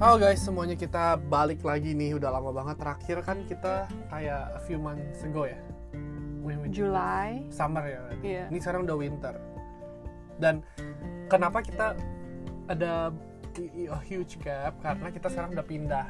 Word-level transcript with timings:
Halo 0.00 0.16
guys, 0.16 0.40
semuanya 0.40 0.80
kita 0.80 1.20
balik 1.28 1.60
lagi 1.60 1.92
nih. 1.92 2.16
Udah 2.16 2.32
lama 2.32 2.56
banget. 2.56 2.80
Terakhir 2.80 3.20
kan 3.20 3.44
kita 3.44 3.84
kayak 4.08 4.56
a 4.56 4.60
few 4.64 4.80
months 4.80 5.20
ago 5.20 5.44
ya. 5.44 5.60
When 6.40 6.72
July. 6.72 7.44
Summer 7.52 7.84
ya. 7.84 8.00
berarti. 8.08 8.24
Iya. 8.24 8.44
Ini 8.48 8.58
sekarang 8.64 8.88
udah 8.88 8.96
winter. 8.96 9.36
Dan 10.40 10.64
kenapa 11.28 11.60
kita 11.60 12.00
ada 12.72 13.12
a 13.92 13.98
huge 14.08 14.40
gap? 14.40 14.80
Karena 14.80 15.12
kita 15.12 15.28
sekarang 15.28 15.52
udah 15.52 15.66
pindah. 15.68 16.08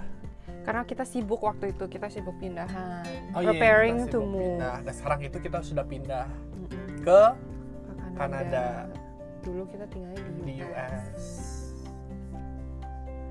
Karena 0.63 0.87
kita 0.87 1.03
sibuk 1.03 1.43
waktu 1.43 1.75
itu, 1.75 1.91
kita 1.91 2.07
sibuk 2.15 2.39
pindahan. 2.39 3.35
Oh 3.35 3.43
iya, 3.43 3.51
Preparing 3.51 4.07
kita 4.07 4.15
to 4.15 4.19
move. 4.23 4.55
Pindah. 4.55 4.87
Dan 4.87 4.95
sekarang 4.95 5.21
itu 5.27 5.39
kita 5.43 5.59
sudah 5.67 5.83
pindah 5.83 6.31
Mm-mm. 6.31 7.03
ke 7.03 7.23
Ke 7.35 8.07
Kanada. 8.15 8.87
Dulu 9.43 9.67
kita 9.67 9.91
tinggalnya 9.91 10.23
di 10.23 10.31
US. 10.31 10.47
di 10.47 10.55
US. 10.63 11.50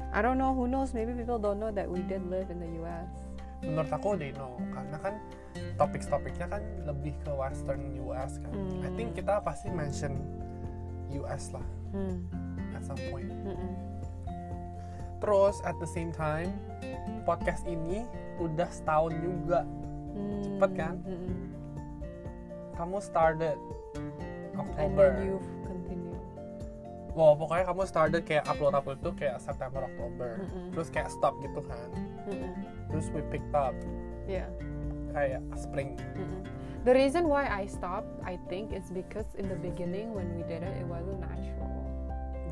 I 0.09 0.21
don't 0.21 0.37
know, 0.37 0.51
who 0.51 0.65
knows? 0.65 0.91
Maybe 0.91 1.13
people 1.13 1.37
don't 1.37 1.59
know 1.59 1.69
that 1.69 1.85
we 1.85 2.01
did 2.01 2.25
live 2.25 2.49
in 2.49 2.57
the 2.57 2.69
US. 2.81 3.09
Menurut 3.59 3.91
aku 3.91 4.15
they 4.15 4.31
know 4.31 4.55
karena 4.71 4.97
kan 4.97 5.13
topik-topiknya 5.75 6.47
kan 6.47 6.61
lebih 6.83 7.13
ke 7.19 7.29
western 7.29 7.81
US 8.01 8.39
kan. 8.39 8.53
I 8.79 8.87
Hmm. 8.87 8.95
think 8.95 9.13
kita 9.13 9.37
pasti 9.39 9.67
mention 9.69 10.15
US 11.13 11.51
lah 11.51 11.65
Hmm. 11.91 12.23
at 12.71 12.81
some 12.81 12.97
point. 13.09 13.27
Mm-mm. 13.27 13.73
Terus 15.19 15.59
at 15.61 15.75
the 15.77 15.89
same 15.89 16.09
time 16.09 16.55
podcast 17.23 17.67
ini 17.67 18.07
udah 18.37 18.71
setahun 18.71 19.13
juga. 19.19 19.67
Hmm. 20.09 20.41
Cepet 20.41 20.71
kan? 20.73 20.95
Mm-mm. 21.03 21.35
Kamu 22.73 22.97
started 22.97 23.59
And 23.93 24.55
Oktober. 24.57 25.11
then 25.11 25.27
you 25.27 25.35
continue. 25.37 25.58
Wow, 27.19 27.35
pokoknya 27.35 27.67
kamu 27.67 27.83
started 27.83 28.23
kayak 28.23 28.47
upload 28.47 28.71
upload 28.71 29.03
tuh 29.03 29.11
kayak 29.11 29.43
September 29.43 29.83
Oktober. 29.83 30.39
Mm-mm. 30.39 30.71
Terus 30.71 30.87
kayak 30.87 31.11
stop 31.11 31.35
gitu 31.43 31.59
kan. 31.67 31.87
Mm-mm. 32.31 32.51
Terus 32.87 33.11
we 33.11 33.19
picked 33.27 33.51
up 33.51 33.75
Yeah. 34.23 34.47
kayak 35.11 35.43
spring. 35.59 35.99
Mm-mm. 36.15 36.47
The 36.87 36.95
reason 36.95 37.27
why 37.27 37.43
I 37.43 37.67
stopped, 37.67 38.07
I 38.23 38.39
think, 38.47 38.71
is 38.71 38.87
because 38.87 39.27
in 39.35 39.51
the 39.51 39.59
beginning 39.59 40.15
when 40.15 40.31
we 40.31 40.47
did 40.47 40.63
it, 40.63 40.71
it 40.79 40.87
wasn't 40.87 41.19
natural, 41.19 41.75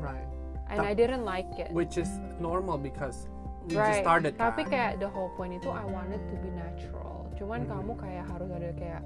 Right. 0.04 0.28
and 0.68 0.76
Ta- 0.76 0.84
I 0.84 0.92
didn't 0.92 1.24
like 1.24 1.48
it. 1.56 1.72
Which 1.72 1.96
is 1.96 2.12
normal 2.36 2.76
because 2.76 3.24
we 3.64 3.72
just 3.72 3.80
right. 3.80 4.04
started 4.04 4.36
Tapi 4.36 4.68
kan. 4.68 4.70
kayak 4.70 4.92
the 5.00 5.08
whole 5.08 5.32
point 5.32 5.56
itu 5.56 5.72
I 5.72 5.80
wanted 5.80 6.20
to 6.28 6.36
be 6.44 6.52
natural. 6.52 7.24
Cuman 7.40 7.64
Hmm. 7.64 7.72
kamu 7.72 7.92
kayak 7.96 8.24
harus 8.28 8.52
ada 8.52 8.68
kayak 8.76 9.00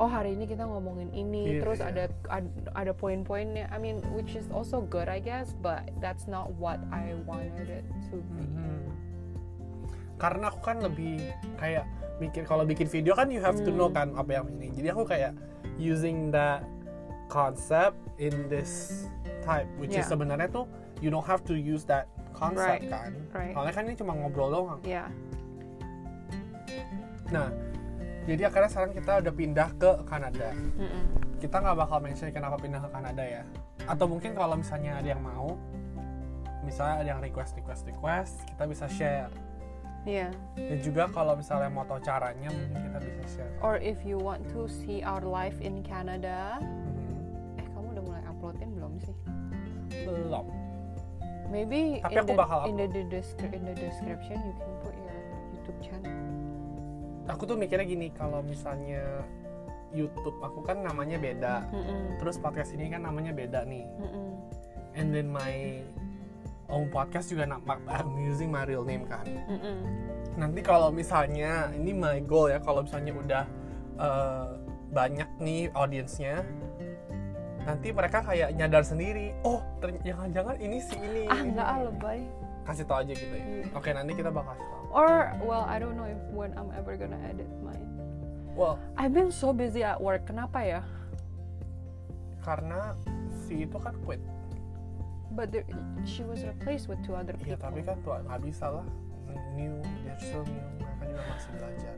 oh 0.00 0.08
hari 0.08 0.32
ini 0.32 0.48
kita 0.48 0.64
ngomongin 0.64 1.12
ini, 1.12 1.56
Iya, 1.56 1.60
terus 1.60 1.78
iya. 1.78 1.92
ada 1.92 2.04
ad- 2.32 2.72
ada 2.72 2.92
poin-poinnya. 2.92 3.68
I 3.68 3.76
mean, 3.76 4.00
which 4.16 4.32
is 4.32 4.48
also 4.48 4.80
good 4.80 5.06
I 5.06 5.20
guess, 5.20 5.52
but 5.60 5.84
that's 6.00 6.24
not 6.24 6.56
what 6.56 6.80
I 6.88 7.12
wanted 7.28 7.68
it 7.68 7.84
to 8.08 8.16
be. 8.32 8.40
Mhm. 8.40 8.80
Karena 10.16 10.48
aku 10.48 10.60
kan 10.60 10.80
lebih 10.80 11.20
kayak 11.56 11.84
mikir 12.16 12.44
kalau 12.44 12.64
bikin 12.64 12.88
video 12.88 13.12
kan 13.12 13.28
you 13.28 13.40
have 13.40 13.56
to 13.56 13.68
know 13.68 13.88
Hmm. 13.88 13.96
kan 13.96 14.08
apa 14.16 14.40
yang 14.40 14.48
ini. 14.52 14.72
Jadi 14.72 14.88
aku 14.88 15.04
kayak 15.04 15.32
using 15.76 16.28
that 16.28 16.64
concept 17.28 17.96
in 18.16 18.32
this 18.48 19.04
type, 19.40 19.68
which 19.76 19.92
is 19.92 20.04
Yeah. 20.04 20.12
sebenarnya 20.12 20.48
tuh 20.48 20.64
you 21.00 21.08
don't 21.08 21.24
have 21.24 21.40
to 21.44 21.56
use 21.56 21.84
that 21.88 22.08
concept 22.32 22.84
Right, 22.84 22.92
kan. 22.92 23.12
right. 23.32 23.52
Soalnya 23.52 23.72
kan 23.72 23.82
ini 23.88 23.96
cuma 23.96 24.12
ngobrol 24.12 24.48
doang. 24.48 24.80
Yeah. 24.84 25.08
Nah, 27.30 27.48
jadi 28.28 28.42
akhirnya 28.52 28.70
sekarang 28.70 28.92
kita 28.92 29.12
udah 29.24 29.34
pindah 29.34 29.68
ke 29.80 29.90
Kanada. 30.04 30.48
Mm-mm. 30.52 31.04
Kita 31.40 31.56
nggak 31.56 31.76
bakal 31.76 31.98
mention 32.04 32.28
kenapa 32.30 32.56
pindah 32.60 32.80
ke 32.84 32.90
Kanada 32.92 33.24
ya. 33.24 33.42
Atau 33.88 34.06
mungkin 34.06 34.36
kalau 34.36 34.60
misalnya 34.60 35.00
ada 35.00 35.08
yang 35.08 35.22
mau, 35.24 35.56
misalnya 36.60 36.96
ada 37.00 37.08
yang 37.16 37.20
request 37.24 37.56
request 37.56 37.88
request, 37.88 38.44
kita 38.44 38.62
bisa 38.68 38.86
share. 38.92 39.32
Yeah. 40.08 40.32
Dan 40.56 40.80
juga 40.80 41.12
kalau 41.12 41.36
misalnya 41.36 41.68
mau 41.68 41.84
tahu 41.84 42.00
caranya 42.00 42.48
mungkin 42.48 42.76
kita 42.88 42.98
bisa 43.04 43.24
share. 43.40 43.52
Or 43.60 43.76
if 43.80 44.00
you 44.04 44.16
want 44.16 44.44
to 44.52 44.64
see 44.68 45.04
our 45.04 45.20
life 45.20 45.56
in 45.60 45.84
Canada, 45.84 46.56
Mhm. 46.60 47.60
eh 47.60 47.66
kamu 47.72 47.86
udah 47.96 48.04
mulai 48.04 48.22
uploadin 48.28 48.68
belum 48.76 48.96
sih? 49.00 49.16
Belum. 50.08 50.48
Maybe 51.50 51.98
Tapi 52.00 52.14
in 52.14 52.18
aku 52.22 52.32
the, 52.32 52.38
bakal 52.38 52.58
in 52.70 52.76
the, 52.78 52.86
in 52.86 53.62
the 53.66 53.74
description 53.76 54.38
you 54.38 54.54
can 54.54 54.70
put 54.80 54.94
your 54.94 55.18
YouTube 55.50 55.78
channel. 55.82 56.19
Aku 57.30 57.46
tuh 57.46 57.54
mikirnya 57.54 57.86
gini, 57.86 58.10
kalau 58.10 58.42
misalnya 58.42 59.22
YouTube 59.94 60.38
aku 60.42 60.62
kan 60.62 60.82
namanya 60.82 61.18
beda. 61.18 61.66
Mm-mm. 61.70 62.18
Terus 62.22 62.38
podcast 62.38 62.74
ini 62.74 62.90
kan 62.90 63.06
namanya 63.06 63.34
beda 63.34 63.66
nih. 63.66 63.86
Mm-mm. 63.86 64.28
And 64.98 65.14
then 65.14 65.30
my 65.30 65.82
own 66.70 66.90
podcast 66.90 67.30
juga 67.30 67.46
nama 67.46 67.78
I'm 67.90 68.14
using 68.22 68.50
my 68.50 68.66
real 68.66 68.86
name 68.86 69.06
kan. 69.06 69.26
Mm-mm. 69.26 69.78
Nanti 70.38 70.62
kalau 70.62 70.94
misalnya 70.94 71.70
ini 71.74 71.94
my 71.94 72.22
goal 72.22 72.50
ya, 72.50 72.62
kalau 72.62 72.86
misalnya 72.86 73.12
udah 73.14 73.44
eh, 73.98 74.48
banyak 74.90 75.30
nih 75.42 75.70
audiensnya, 75.74 76.42
nanti 77.66 77.94
mereka 77.94 78.22
kayak 78.22 78.54
nyadar 78.54 78.82
sendiri, 78.82 79.34
oh 79.46 79.62
jangan-jangan 80.02 80.56
ini 80.58 80.78
si 80.82 80.96
ini. 80.98 81.24
Ah 81.30 81.42
nggak 81.42 81.66
ah 81.66 81.78
ini." 81.78 81.86
lebay. 81.90 82.20
Kasih 82.66 82.84
tau 82.86 83.02
aja 83.02 83.12
gitu 83.14 83.34
ya. 83.34 83.42
Hmm. 83.42 83.78
Oke 83.78 83.90
nanti 83.90 84.12
kita 84.14 84.30
bakal 84.30 84.54
kasih 84.54 84.66
tau. 84.70 84.79
Or 84.90 85.32
well 85.46 85.64
I 85.64 85.78
don't 85.78 85.94
know 85.94 86.10
if 86.10 86.18
when 86.34 86.52
I'm 86.58 86.74
ever 86.74 86.98
gonna 86.98 87.18
edit 87.22 87.48
mine. 87.62 87.86
Well, 88.58 88.82
I've 88.98 89.14
been 89.14 89.30
so 89.30 89.54
busy 89.54 89.86
at 89.86 89.96
work. 89.96 90.26
Kenapa 90.26 90.60
ya? 90.66 90.82
karena 92.40 92.96
si 93.46 93.68
itu 93.68 93.76
kan 93.76 93.94
quit. 94.04 94.20
But 95.30 95.54
there, 95.54 95.68
she 96.02 96.26
was 96.26 96.42
replaced 96.42 96.90
with 96.90 96.98
two 97.06 97.14
other 97.14 97.36
Iya 97.38 97.54
people. 97.54 97.62
tapi 97.62 97.80
kan 97.86 97.96
tuh 98.02 98.18
nggak 98.26 98.40
bisa 98.42 98.66
lah. 98.66 98.86
New, 99.54 99.78
they're 100.02 100.18
still 100.18 100.42
new. 100.42 100.64
Mereka 100.82 101.04
juga 101.06 101.22
masih 101.30 101.50
belajar. 101.54 101.94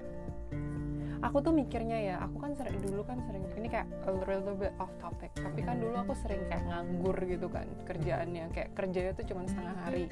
Aku 1.23 1.39
tuh 1.39 1.55
mikirnya 1.55 1.99
ya, 2.03 2.17
aku 2.19 2.37
kan 2.43 2.53
sering 2.59 2.77
dulu 2.83 3.07
kan 3.07 3.23
sering 3.31 3.47
ini 3.55 3.71
kayak 3.71 3.87
a 4.05 4.11
little 4.11 4.59
bit 4.59 4.75
off 4.77 4.91
topic. 4.99 5.31
Tapi 5.39 5.63
kan 5.63 5.79
dulu 5.79 5.95
aku 5.97 6.13
sering 6.19 6.43
kayak 6.51 6.67
nganggur 6.67 7.17
gitu 7.25 7.47
kan 7.49 7.65
kerjaannya, 7.87 8.51
kayak 8.53 8.75
kerjanya 8.75 9.15
tuh 9.15 9.25
cuma 9.31 9.47
setengah 9.47 9.77
hari. 9.87 10.11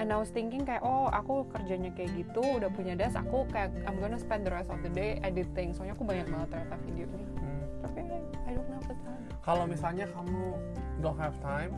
And 0.00 0.12
I 0.12 0.16
was 0.16 0.32
thinking 0.32 0.64
kayak 0.64 0.80
oh 0.80 1.08
aku 1.12 1.48
kerjanya 1.52 1.92
kayak 1.92 2.16
gitu, 2.16 2.40
udah 2.40 2.70
punya 2.72 2.96
das, 2.96 3.12
aku 3.16 3.44
kayak 3.52 3.72
I'm 3.84 4.00
gonna 4.00 4.20
spend 4.20 4.48
the 4.48 4.52
rest 4.52 4.72
of 4.72 4.80
the 4.80 4.92
day 4.92 5.20
editing. 5.20 5.76
Soalnya 5.76 5.94
aku 5.96 6.04
banyak 6.06 6.26
banget 6.28 6.48
ternyata 6.52 6.76
videonya. 6.84 7.28
Hmm. 7.38 7.64
Tapi 7.84 8.00
I 8.48 8.50
don't 8.56 8.68
have 8.72 8.86
the 8.88 8.96
time. 9.04 9.22
Kalau 9.42 9.64
misalnya 9.68 10.06
kamu 10.12 10.42
don't 11.04 11.18
have 11.20 11.36
time, 11.44 11.74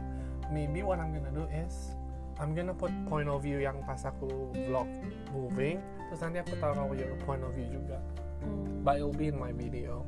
maybe 0.53 0.85
what 0.87 1.03
I'm 1.03 1.11
gonna 1.11 1.35
do 1.35 1.45
is 1.51 1.97
I'm 2.39 2.55
gonna 2.55 2.75
put 2.75 2.91
point 3.07 3.31
of 3.31 3.47
view 3.47 3.63
yang 3.63 3.79
pas 3.87 4.03
aku 4.03 4.51
vlog 4.67 4.91
moving, 5.31 5.79
terus 6.11 6.21
nanti 6.23 6.43
aku 6.43 6.55
taruh 6.59 6.91
your 6.95 7.15
point 7.23 7.43
of 7.43 7.55
view 7.55 7.67
juga. 7.71 7.99
Hmm, 8.43 8.83
But 8.83 8.99
it'll 8.99 9.15
be 9.15 9.31
in 9.31 9.39
my 9.39 9.55
video. 9.55 10.03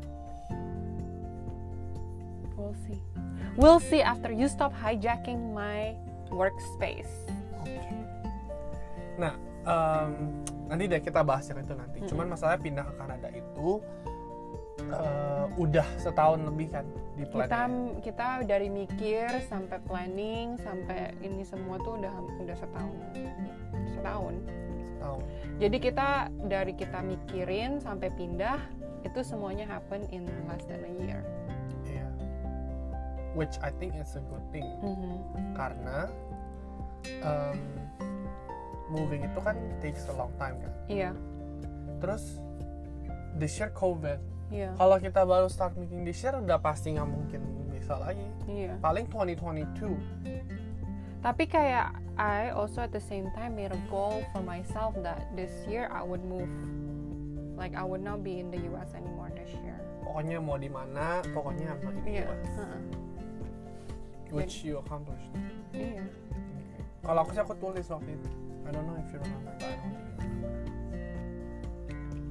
we'll 2.56 2.74
see. 2.88 3.00
We'll 3.56 3.80
see 3.80 4.02
after 4.02 4.32
you 4.32 4.48
stop 4.48 4.72
hijacking 4.74 5.54
my 5.54 5.94
workspace. 6.30 7.12
Nah, 9.16 9.32
em, 9.64 10.10
nanti 10.66 10.84
deh 10.86 11.00
kita 11.00 11.20
bahas 11.22 11.46
yang 11.48 11.62
itu 11.62 11.72
nanti. 11.72 11.98
Mm-mm. 12.00 12.10
Cuman 12.10 12.26
masalahnya 12.28 12.60
pindah 12.60 12.84
ke 12.84 12.94
Kanada 12.94 13.28
itu 13.32 13.68
eh, 14.86 15.44
udah 15.56 15.86
setahun 15.96 16.40
lebih 16.44 16.68
kan 16.68 16.84
di 17.16 17.24
plan. 17.24 17.48
kita 17.48 17.60
kita 18.04 18.26
dari 18.44 18.68
mikir 18.68 19.40
sampai 19.48 19.80
planning 19.82 20.60
sampai 20.60 21.16
ini 21.24 21.42
semua 21.42 21.80
tuh 21.80 21.96
udah 21.96 22.12
udah 22.44 22.56
setahun 22.60 22.92
setahun 23.88 24.34
setahun. 24.84 25.22
jadi 25.56 25.76
kita 25.80 26.08
dari 26.44 26.76
kita 26.76 27.00
mikirin 27.00 27.80
sampai 27.80 28.12
pindah 28.12 28.60
itu 29.00 29.24
semuanya 29.24 29.64
happen 29.64 30.04
in 30.12 30.28
less 30.44 30.62
than 30.68 30.84
a 30.84 30.92
year 31.00 31.24
Iya. 31.88 32.06
Which 33.32 33.56
I 33.64 33.72
think 33.80 33.96
is 33.96 34.12
a 34.12 34.22
good 34.28 34.44
thing. 34.52 34.68
Mhm. 34.84 35.56
karena 35.56 36.12
em, 37.22 37.56
moving 38.90 39.26
itu 39.26 39.40
kan 39.42 39.56
takes 39.82 40.06
a 40.06 40.14
long 40.14 40.32
time 40.38 40.56
kan? 40.62 40.72
Iya. 40.86 41.10
Terus 42.02 42.38
this 43.38 43.56
year 43.58 43.70
covid. 43.74 44.18
Iya. 44.50 44.74
Kalau 44.78 44.96
kita 45.02 45.26
baru 45.26 45.50
start 45.50 45.74
making 45.74 46.06
this 46.06 46.22
year 46.22 46.38
udah 46.38 46.62
pasti 46.62 46.94
nggak 46.94 47.08
mungkin 47.08 47.42
bisa 47.70 47.98
lagi. 47.98 48.26
Iya. 48.46 48.78
Paling 48.78 49.10
2022 49.10 50.56
tapi 51.26 51.50
kayak 51.50 51.90
I 52.14 52.54
also 52.54 52.86
at 52.86 52.94
the 52.94 53.02
same 53.02 53.34
time 53.34 53.58
made 53.58 53.74
a 53.74 53.82
goal 53.90 54.22
for 54.30 54.46
myself 54.46 54.94
that 55.02 55.26
this 55.34 55.50
year 55.66 55.90
I 55.90 56.06
would 56.06 56.22
move. 56.22 56.46
Like 57.58 57.74
I 57.74 57.82
would 57.82 58.04
not 58.04 58.22
be 58.22 58.38
in 58.38 58.54
the 58.54 58.62
US 58.70 58.94
anymore 58.94 59.34
this 59.34 59.50
year. 59.58 59.74
Pokoknya 60.06 60.38
mau 60.38 60.54
di 60.54 60.70
mana 60.70 61.26
pokoknya 61.34 61.74
I'm 61.74 61.82
not 61.82 61.98
in 61.98 62.02
the 62.06 62.12
iya. 62.14 62.24
US 62.30 62.46
heeh. 62.62 62.80
which 64.30 64.62
you 64.62 64.78
accomplished. 64.78 65.34
Iya 65.74 66.06
kalau 67.06 67.22
aku 67.22 67.30
sih 67.32 67.42
aku 67.42 67.54
tulis 67.56 67.86
waktu 67.86 68.10
itu 68.18 68.28
I 68.66 68.74
don't 68.74 68.82
know 68.84 68.98
if 68.98 69.06
you 69.14 69.22
remember 69.22 69.54
but 69.54 69.62
I 69.62 69.78
don't 69.78 69.94
think 69.94 70.26
you 70.26 70.26
remember 70.26 70.66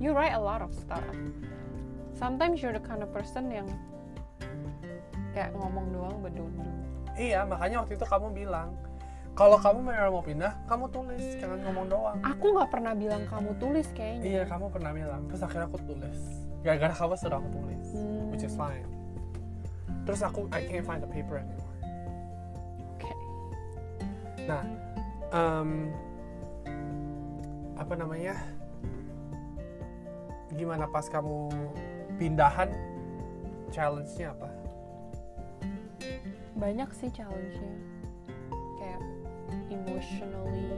you 0.04 0.10
write 0.12 0.36
a 0.36 0.44
lot 0.44 0.60
of 0.60 0.76
stuff. 0.76 1.02
Sometimes 2.16 2.60
you're 2.60 2.76
the 2.76 2.84
kind 2.84 3.00
of 3.00 3.12
person 3.16 3.48
yang 3.48 3.68
kayak 5.36 5.52
ngomong 5.56 5.92
doang 5.92 6.16
do. 6.32 6.48
iya 7.16 7.44
makanya 7.48 7.84
waktu 7.84 7.96
itu 7.96 8.04
kamu 8.08 8.32
bilang 8.32 8.72
kalau 9.36 9.60
kamu 9.60 9.84
beneran 9.84 10.12
mau 10.16 10.24
pindah 10.24 10.52
kamu 10.68 10.88
tulis 10.92 11.24
jangan 11.40 11.60
ngomong 11.68 11.88
doang 11.92 12.18
aku 12.24 12.56
nggak 12.56 12.72
pernah 12.72 12.96
bilang 12.96 13.24
kamu 13.28 13.52
tulis 13.60 13.88
kayaknya 13.92 14.24
iya 14.24 14.42
kamu 14.48 14.72
pernah 14.72 14.92
bilang 14.96 15.28
terus 15.28 15.44
akhirnya 15.44 15.68
aku 15.68 15.80
tulis 15.84 16.20
gara-gara 16.64 16.96
kamu 16.96 17.14
sudah 17.20 17.38
aku 17.40 17.50
tulis 17.52 17.88
Hmm. 17.96 18.32
which 18.32 18.44
is 18.44 18.56
fine 18.56 18.88
terus 20.08 20.24
aku 20.24 20.48
I 20.56 20.64
can't 20.68 20.84
find 20.88 21.04
the 21.04 21.12
paper 21.12 21.40
anymore. 21.44 21.65
Nah 24.46 24.64
em, 25.34 25.90
apa 27.76 27.94
namanya? 27.98 28.36
Gimana 30.56 30.88
pas 30.88 31.10
kamu 31.12 31.52
pindahan 32.16 32.72
challenge-nya 33.74 34.32
apa? 34.32 34.50
Banyak 36.56 36.90
sih 36.96 37.12
challenge-nya. 37.12 37.74
Kayak 38.80 39.02
emotionally 39.70 40.72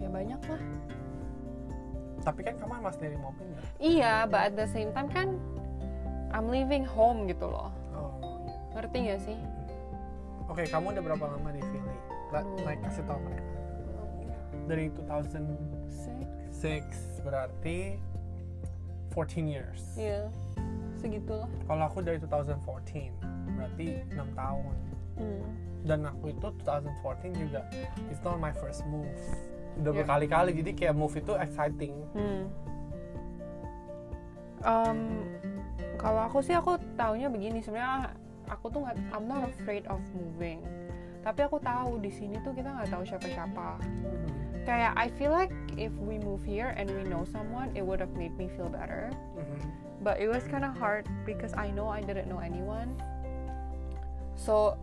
ya 0.00 0.08
banyak 0.12 0.40
lah 0.44 0.62
tapi 2.24 2.40
kan 2.40 2.56
kamu 2.56 2.72
emang 2.80 2.94
sendiri 2.96 3.16
mau 3.20 3.32
pindah 3.36 3.64
iya 3.80 4.24
but 4.24 4.48
at 4.48 4.54
the 4.56 4.68
same 4.72 4.88
time 4.96 5.08
kan 5.12 5.36
I'm 6.34 6.50
leaving 6.50 6.82
home 6.82 7.30
gitu 7.30 7.46
loh. 7.46 7.70
Oh 7.94 8.10
iya. 8.18 8.74
Ngerti 8.74 8.96
gak 9.06 9.20
sih 9.22 9.38
oke 10.48 10.62
kamu 10.68 10.86
udah 10.94 11.02
berapa 11.02 11.24
lama 11.36 11.48
di 11.52 11.62
Philly 11.62 11.98
Like, 12.34 12.82
kasih 12.82 13.06
tau 13.06 13.22
mereka. 13.22 13.46
Dari 14.66 14.90
2006 14.90 15.54
Six. 16.50 16.84
berarti 17.22 17.94
14 19.14 19.46
years. 19.46 19.82
Iya 19.94 20.26
segitulah. 20.98 21.46
Kalau 21.68 21.82
aku 21.84 22.00
dari 22.02 22.18
2014 22.18 23.12
berarti 23.54 23.86
6 24.10 24.34
tahun. 24.34 24.74
Hmm. 25.14 25.46
dan 25.86 26.02
aku 26.10 26.34
itu 26.34 26.48
2014 26.66 27.38
juga 27.38 27.60
it's 28.10 28.18
not 28.26 28.40
my 28.42 28.50
first 28.50 28.82
move. 28.90 29.06
Udah 29.78 29.92
Yeah. 29.92 30.02
berkali-kali 30.02 30.50
jadi 30.58 30.70
kayak 30.74 30.94
move 30.98 31.14
itu 31.14 31.38
exciting. 31.38 31.94
Hmm. 32.16 32.42
Um, 34.64 34.98
kalau 36.00 36.24
aku 36.24 36.40
sih 36.40 36.56
aku 36.56 36.80
taunya 36.96 37.28
begini 37.28 37.60
sebenarnya 37.60 38.16
aku 38.54 38.70
tuh 38.70 38.80
nggak 38.80 38.96
I'm 39.10 39.26
not 39.26 39.50
afraid 39.50 39.84
of 39.90 39.98
moving 40.14 40.62
tapi 41.20 41.42
aku 41.42 41.58
tahu 41.58 41.98
di 41.98 42.08
sini 42.08 42.38
tuh 42.40 42.52
kita 42.52 42.70
nggak 42.70 42.88
tahu 42.88 43.02
siapa-siapa 43.02 43.80
kayak 44.62 44.92
I 44.94 45.10
feel 45.16 45.32
like 45.32 45.50
if 45.74 45.90
we 45.98 46.16
move 46.16 46.40
here 46.40 46.72
and 46.76 46.86
we 46.88 47.02
know 47.04 47.26
someone 47.26 47.74
it 47.74 47.82
would 47.82 47.98
have 47.98 48.14
made 48.14 48.32
me 48.36 48.46
feel 48.54 48.70
better 48.70 49.10
Mhm. 49.34 49.58
but 50.00 50.20
it 50.20 50.30
was 50.30 50.46
kind 50.46 50.62
of 50.62 50.72
hard 50.76 51.04
because 51.24 51.50
I 51.52 51.68
know 51.68 51.90
I 51.90 52.00
didn't 52.00 52.30
know 52.30 52.38
anyone 52.38 52.94
so 54.36 54.78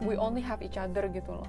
we 0.00 0.16
only 0.16 0.42
have 0.42 0.62
each 0.62 0.78
other 0.78 1.06
gitu 1.06 1.42
loh 1.42 1.48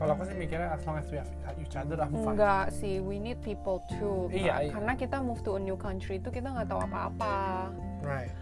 kalau 0.00 0.16
aku 0.16 0.24
sih 0.24 0.36
mikirnya 0.36 0.72
as 0.72 0.80
long 0.88 0.96
as 0.96 1.04
we 1.12 1.20
have 1.20 1.56
each 1.60 1.76
other 1.76 2.00
I'm 2.00 2.08
fine 2.16 2.32
Enggak 2.32 2.72
sih, 2.72 3.04
we 3.04 3.20
need 3.20 3.36
people 3.44 3.84
too. 3.84 4.32
Iya, 4.32 4.64
iya. 4.64 4.72
Karena 4.72 4.96
kita 4.96 5.20
move 5.20 5.44
to 5.44 5.56
a 5.56 5.62
new 5.62 5.76
country 5.76 6.16
itu 6.16 6.32
kita 6.32 6.48
nggak 6.48 6.72
tahu 6.72 6.80
apa-apa. 6.88 7.68
right 8.00 8.32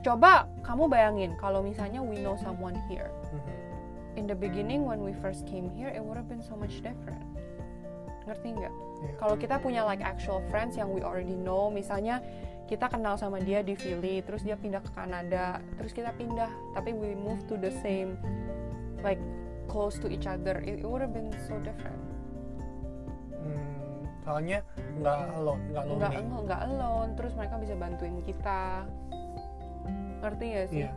Coba 0.00 0.48
kamu 0.64 0.88
bayangin 0.88 1.36
kalau 1.36 1.60
misalnya 1.60 2.00
we 2.00 2.16
know 2.24 2.36
someone 2.40 2.76
here. 2.88 3.12
Mhm. 3.32 3.54
In 4.16 4.24
the 4.26 4.36
beginning 4.36 4.88
when 4.88 5.04
we 5.04 5.12
first 5.20 5.44
came 5.44 5.68
here, 5.76 5.92
it 5.92 6.00
would 6.00 6.16
have 6.16 6.26
been 6.26 6.42
so 6.42 6.56
much 6.56 6.80
different. 6.80 7.22
Ngerti 8.24 8.56
nggak? 8.56 8.74
Iya. 8.74 9.12
Kalau 9.20 9.36
kita 9.36 9.60
punya 9.60 9.84
like 9.84 10.00
actual 10.00 10.40
friends 10.48 10.76
yang 10.76 10.88
we 10.92 11.04
already 11.04 11.36
know, 11.36 11.68
misalnya 11.68 12.20
kita 12.68 12.86
kenal 12.86 13.18
sama 13.18 13.42
dia 13.42 13.60
di 13.60 13.74
Philly, 13.74 14.22
terus 14.22 14.46
dia 14.46 14.54
pindah 14.54 14.80
ke 14.80 14.90
Kanada, 14.94 15.58
terus 15.74 15.90
kita 15.90 16.14
pindah, 16.14 16.48
tapi 16.72 16.94
we 16.94 17.18
move 17.18 17.42
to 17.50 17.58
the 17.58 17.72
same 17.82 18.14
like 19.02 19.18
close 19.66 19.98
to 19.98 20.06
each 20.06 20.28
other, 20.28 20.62
it, 20.62 20.80
it 20.80 20.86
would 20.86 21.02
have 21.02 21.14
been 21.14 21.32
so 21.48 21.58
different. 21.66 21.98
Hmm, 23.40 24.06
soalnya 24.22 24.62
nggak 25.00 25.18
alone 25.40 25.62
nggak 25.72 25.84
lonely 25.88 26.22
nggak 26.44 26.60
alone 26.68 27.10
terus 27.16 27.32
mereka 27.34 27.56
bisa 27.56 27.74
bantuin 27.78 28.20
kita 28.20 28.84
ngerti 30.20 30.44
gak 30.52 30.68
sih? 30.68 30.80
Iya. 30.84 30.92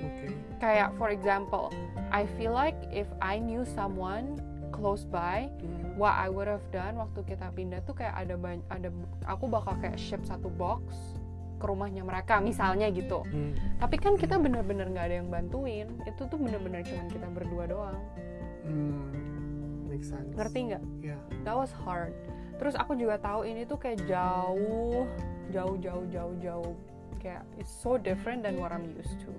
Oke. 0.00 0.26
Kayak 0.58 0.88
for 0.94 1.10
example 1.10 1.68
I 2.08 2.24
feel 2.38 2.54
like 2.54 2.78
if 2.88 3.10
I 3.18 3.36
knew 3.36 3.66
someone 3.66 4.38
close 4.70 5.02
by 5.02 5.50
Mhm. 5.58 5.94
what 5.94 6.14
I 6.14 6.26
would 6.26 6.46
have 6.46 6.62
done 6.70 6.94
waktu 6.94 7.22
kita 7.24 7.50
pindah 7.50 7.82
tuh 7.82 7.94
kayak 7.94 8.14
ada 8.14 8.34
banyak 8.34 8.62
ada 8.68 8.88
aku 9.24 9.46
bakal 9.46 9.74
kayak 9.78 9.94
ship 9.94 10.22
satu 10.22 10.46
box 10.48 10.82
ke 11.58 11.64
rumahnya 11.64 12.02
mereka 12.02 12.38
misalnya 12.38 12.90
gitu. 12.90 13.22
Hmm. 13.24 13.54
tapi 13.78 13.96
kan 13.96 14.14
kita 14.14 14.36
bener-bener 14.36 14.86
nggak 14.86 15.06
ada 15.06 15.16
yang 15.18 15.28
bantuin. 15.28 15.86
Itu 16.04 16.26
tuh 16.26 16.36
bener-bener 16.36 16.82
cuman 16.82 17.06
kita 17.08 17.26
berdua 17.30 17.64
doang. 17.66 17.98
Hmm. 18.62 19.10
make 19.86 20.02
sense. 20.02 20.34
Ngerti 20.34 20.58
nggak? 20.70 20.82
Iya. 21.02 21.18
that 21.42 21.54
was 21.54 21.70
hard. 21.72 22.10
Terus 22.54 22.74
aku 22.74 22.94
juga 22.94 23.18
tahu 23.18 23.42
ini 23.44 23.62
tuh 23.62 23.76
kayak 23.76 24.06
jauh 24.06 25.06
jauh 25.50 25.76
jauh 25.78 26.04
jauh 26.08 26.34
jauh 26.40 26.74
kayak 27.20 27.42
it's 27.58 27.70
so 27.70 27.98
different 27.98 28.42
than 28.42 28.58
what 28.58 28.72
I'm 28.72 28.86
used 28.94 29.20
to. 29.26 29.32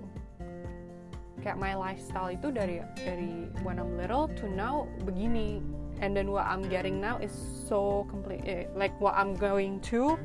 Kayak 1.40 1.56
my 1.60 1.78
lifestyle 1.78 2.32
itu 2.32 2.50
dari 2.50 2.82
dari 2.98 3.50
when 3.62 3.78
I'm 3.78 3.96
little 3.96 4.28
to 4.40 4.44
now 4.50 4.88
begini. 5.04 5.62
And 5.96 6.12
then 6.12 6.28
what 6.28 6.44
I'm 6.44 6.60
getting 6.68 7.00
now 7.00 7.16
is 7.16 7.32
so 7.64 8.04
complete 8.12 8.44
eh, 8.44 8.68
like 8.76 8.92
what 9.00 9.16
I'm 9.16 9.32
going 9.32 9.80
to 9.88 10.20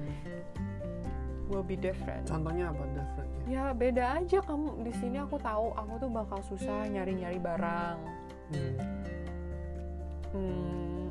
will 1.47 1.63
be 1.63 1.79
different. 1.79 2.27
Contohnya 2.27 2.75
apa? 2.75 2.83
Differentnya 2.91 3.31
ya? 3.51 3.63
Beda 3.75 4.19
aja. 4.19 4.39
Kamu 4.39 4.83
di 4.83 4.93
sini 4.95 5.19
aku 5.19 5.35
tahu 5.35 5.75
aku 5.75 5.93
tuh 5.99 6.09
bakal 6.11 6.39
susah 6.47 6.87
nyari 6.87 7.19
nyari 7.19 7.39
barang. 7.39 7.97
Hmm. 8.51 8.75
hmm, 10.35 11.03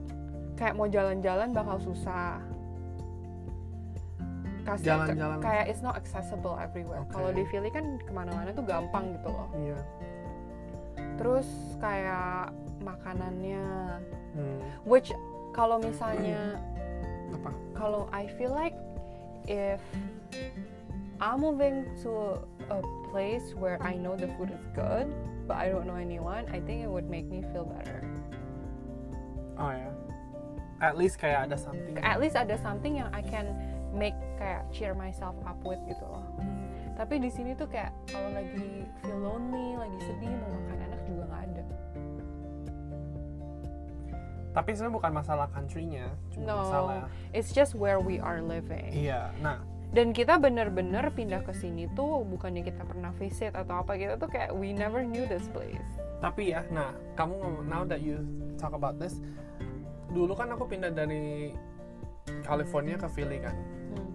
kayak 0.61 0.77
mau 0.77 0.89
jalan-jalan 0.89 1.57
bakal 1.57 1.81
susah 1.81 2.41
kasih 4.70 4.87
Jalan-jalan. 4.87 5.38
kayak 5.43 5.64
it's 5.67 5.82
not 5.82 5.94
accessible 5.94 6.55
everywhere 6.56 7.02
Oke. 7.02 7.12
kalau 7.12 7.31
di 7.31 7.43
Philly 7.50 7.69
kan 7.69 7.99
ke 7.99 8.11
mana-mana 8.11 8.50
tuh 8.50 8.62
gampang 8.62 9.19
gitu 9.19 9.28
loh 9.28 9.49
iya 9.58 9.78
terus 11.17 11.49
kayak 11.78 12.55
makanannya 12.81 13.99
Hmm. 14.31 14.62
which 14.87 15.11
kalau 15.50 15.82
misalnya 15.82 16.55
apa 17.34 17.50
kalau 17.75 18.06
I 18.14 18.31
feel 18.38 18.55
like 18.55 18.78
if 19.50 19.82
I'm 21.19 21.43
moving 21.43 21.82
to 22.06 22.38
a 22.70 22.78
place 23.11 23.43
where 23.58 23.76
I 23.82 23.99
know 23.99 24.14
the 24.14 24.31
food 24.38 24.55
is 24.55 24.62
good 24.70 25.11
but 25.50 25.58
I 25.58 25.67
don't 25.67 25.84
know 25.84 25.98
anyone 25.98 26.46
I 26.55 26.62
think 26.62 26.86
it 26.86 26.91
would 26.91 27.10
make 27.10 27.27
me 27.27 27.43
feel 27.50 27.67
better 27.67 28.06
oh 29.58 29.74
ya 29.74 29.91
at 30.81 30.96
least 30.96 31.17
kayak 31.17 31.49
ada 31.49 31.56
something 31.56 31.94
at 32.01 32.19
least 32.19 32.37
ada 32.37 32.56
something 32.58 32.96
yang 32.96 33.08
I 33.13 33.20
can 33.20 33.53
make 33.93 34.17
kayak 34.37 34.65
cheer 34.72 34.93
myself 34.93 35.37
up 35.44 35.60
with 35.60 35.81
gitu 35.87 36.03
loh. 36.03 36.25
Tapi 36.96 37.17
di 37.17 37.29
sini 37.29 37.53
tuh 37.53 37.65
kayak 37.65 37.93
kalau 38.06 38.29
lagi 38.32 38.84
feel 39.01 39.17
lonely, 39.19 39.77
lagi 39.77 39.99
sedih, 40.05 40.32
mau 40.37 40.53
makan 40.53 40.77
enak 40.84 41.01
juga 41.05 41.22
nggak 41.27 41.43
ada. 41.46 41.65
tapi 44.51 44.75
sebenarnya 44.75 44.96
bukan 44.99 45.13
masalah 45.15 45.46
country-nya 45.55 46.10
cuma 46.34 46.43
No, 46.43 46.56
masalah 46.67 47.01
it's 47.31 47.55
just 47.55 47.79
where 47.79 48.03
we 48.03 48.19
are 48.19 48.43
living. 48.43 48.91
iya 48.91 49.31
nah 49.39 49.63
Dan 49.91 50.10
kita 50.10 50.39
bener-bener 50.39 51.06
pindah 51.10 51.43
ke 51.43 51.55
sini 51.55 51.87
tuh 51.94 52.22
bukannya 52.27 52.63
kita 52.63 52.82
pernah 52.82 53.15
visit 53.15 53.55
atau 53.55 53.82
apa 53.82 53.94
kita 53.94 54.19
tuh 54.19 54.27
kayak 54.27 54.51
we 54.55 54.70
never 54.70 55.03
knew 55.03 55.22
this 55.27 55.46
place. 55.55 55.79
tapi 56.19 56.51
ya 56.51 56.67
nah 56.70 56.91
kamu 57.15 57.39
now 57.65 57.87
that 57.87 58.03
you 58.03 58.19
talk 58.58 58.75
about 58.75 58.99
this 58.99 59.22
dulu 60.10 60.32
kan 60.34 60.50
aku 60.50 60.67
pindah 60.67 60.90
dari 60.90 61.55
California 62.43 62.94
ke 62.94 63.08
Philly 63.08 63.38
kan 63.38 63.56
Hmm. 63.90 64.10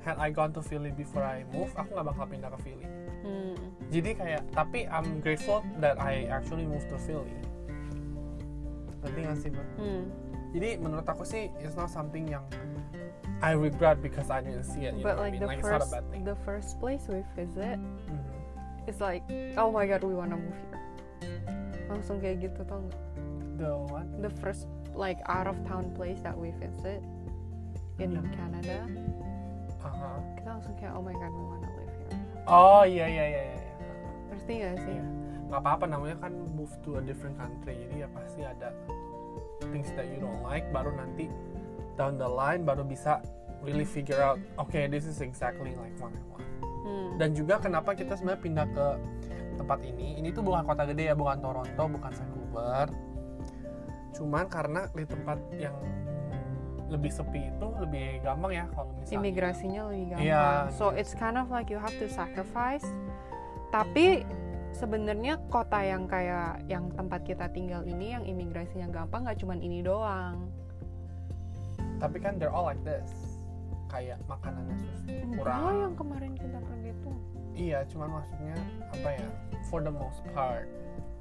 had 0.00 0.16
I 0.16 0.30
gone 0.30 0.54
to 0.54 0.60
Philly 0.60 0.90
before 0.90 1.22
I 1.22 1.42
move 1.50 1.70
aku 1.74 1.90
nggak 1.92 2.06
bakal 2.06 2.24
pindah 2.26 2.50
ke 2.50 2.58
Philly 2.62 2.86
Hmm. 3.22 3.58
jadi 3.90 4.10
kayak 4.14 4.42
tapi 4.50 4.86
I'm 4.86 5.18
grateful 5.18 5.62
that 5.78 5.98
I 5.98 6.26
actually 6.26 6.62
moved 6.64 6.86
to 6.90 6.98
Philly 6.98 7.34
ngerti 9.02 9.18
nggak 9.22 9.38
sih 9.38 9.48
Mbak? 9.50 9.66
Hmm. 9.76 10.02
jadi 10.50 10.68
menurut 10.78 11.06
aku 11.06 11.22
sih 11.22 11.50
it's 11.58 11.74
not 11.74 11.90
something 11.90 12.26
yang 12.26 12.42
I 13.38 13.52
regret 13.52 14.00
because 14.00 14.32
I 14.32 14.40
didn't 14.40 14.64
see 14.64 14.88
it 14.88 14.96
you 14.96 15.04
But 15.04 15.20
know 15.20 15.22
what 15.22 15.28
I 15.28 15.28
like 15.28 15.32
mean 15.36 15.42
the 15.42 15.48
like 15.50 15.58
it's 15.60 15.68
not 15.68 15.78
a 15.78 15.84
first 15.84 15.92
bad 15.92 16.04
thing 16.08 16.22
the 16.24 16.38
first 16.42 16.70
place 16.80 17.04
we 17.06 17.20
visit, 17.34 17.76
Mhm. 17.76 18.88
it's 18.88 18.98
like 18.98 19.20
oh 19.60 19.68
my 19.68 19.84
god 19.84 20.00
we 20.00 20.16
wanna 20.16 20.40
move 20.40 20.56
here. 20.56 20.80
Langsung 21.86 22.16
kayak 22.18 22.48
gitu 22.48 22.64
tau 22.64 22.80
nggak? 22.80 23.02
The 23.56 23.72
what? 23.88 24.06
The 24.20 24.30
first 24.40 24.68
like 24.92 25.20
out 25.26 25.44
of 25.44 25.56
town 25.64 25.92
place 25.92 26.20
that 26.22 26.32
we 26.32 26.52
visit 26.56 27.00
in 27.98 28.12
Yeah. 28.12 28.24
Canada. 28.32 28.76
Aha. 29.80 30.18
kita 30.34 30.48
langsung 30.50 30.74
kayak 30.76 30.92
oh 30.92 31.02
my 31.02 31.14
god 31.14 31.30
we 31.30 31.42
wanna 31.42 31.68
live 31.72 31.92
here. 31.94 32.18
Oh 32.46 32.82
iya 32.82 33.06
iya 33.06 33.24
iya 33.24 33.42
ngerti 34.28 34.52
gak 34.60 34.76
sih 34.82 34.96
Iya. 34.98 35.04
nggak 35.46 35.60
apa-apa 35.62 35.84
namanya 35.86 36.16
kan 36.20 36.32
move 36.52 36.74
to 36.82 36.98
a 36.98 37.02
different 37.02 37.38
country. 37.38 37.86
Jadi 37.86 38.02
ya 38.02 38.08
pasti 38.10 38.42
ada 38.42 38.74
things 39.70 39.88
that 39.94 40.04
you 40.10 40.18
don't 40.18 40.42
like 40.42 40.66
baru 40.68 40.92
nanti 40.92 41.30
down 41.94 42.18
the 42.18 42.28
line 42.28 42.62
baru 42.62 42.84
bisa 42.84 43.22
really 43.64 43.86
figure 43.86 44.20
out 44.20 44.36
okay 44.58 44.84
this 44.84 45.06
is 45.06 45.22
exactly 45.22 45.72
like 45.74 45.94
what 45.96 46.12
I 46.12 46.22
want. 46.28 46.44
Hmm. 46.86 47.10
dan 47.18 47.32
juga 47.32 47.58
kenapa 47.58 47.94
kita 47.94 48.14
sebenarnya 48.14 48.42
pindah 48.42 48.66
ke 48.70 48.86
tempat 49.56 49.80
ini? 49.82 50.20
Ini 50.20 50.28
tuh 50.30 50.44
bukan 50.44 50.62
kota 50.62 50.84
gede 50.84 51.08
ya 51.08 51.16
bukan 51.16 51.40
Toronto 51.40 51.82
bukan 51.88 52.10
Vancouver 52.12 52.86
cuman 54.16 54.48
karena 54.48 54.88
di 54.96 55.04
tempat 55.04 55.38
yang 55.60 55.76
lebih 56.86 57.10
sepi 57.10 57.50
itu 57.50 57.66
lebih 57.82 58.22
gampang 58.22 58.52
ya 58.54 58.64
kalau 58.70 58.90
misalnya. 58.94 59.18
Imigrasinya 59.18 59.80
lebih 59.90 60.04
gampang. 60.14 60.26
Iya. 60.26 60.46
so 60.72 60.94
it's 60.94 61.12
kind 61.12 61.36
of 61.36 61.50
like 61.50 61.68
you 61.68 61.78
have 61.78 61.94
to 61.98 62.06
sacrifice. 62.06 62.86
Tapi 63.74 64.22
sebenarnya 64.70 65.42
kota 65.50 65.82
yang 65.82 66.06
kayak 66.06 66.62
yang 66.70 66.88
tempat 66.94 67.26
kita 67.26 67.50
tinggal 67.50 67.82
ini 67.82 68.14
yang 68.14 68.22
imigrasinya 68.22 68.86
gampang 68.88 69.26
nggak 69.26 69.38
cuman 69.42 69.58
ini 69.58 69.82
doang. 69.82 70.46
Tapi 71.98 72.16
kan 72.22 72.38
they're 72.38 72.54
all 72.54 72.64
like 72.64 72.80
this. 72.86 73.10
Kayak 73.90 74.22
makanannya 74.30 74.76
kurang. 75.38 75.62
yang 75.78 75.94
kemarin 75.94 76.32
kita 76.34 76.58
pergi 76.58 76.90
tuh 77.06 77.16
iya 77.56 77.78
cuman 77.88 78.20
maksudnya 78.20 78.56
apa 78.92 79.08
ya? 79.16 79.28
For 79.72 79.80
the 79.82 79.90
most 79.90 80.20
part. 80.36 80.68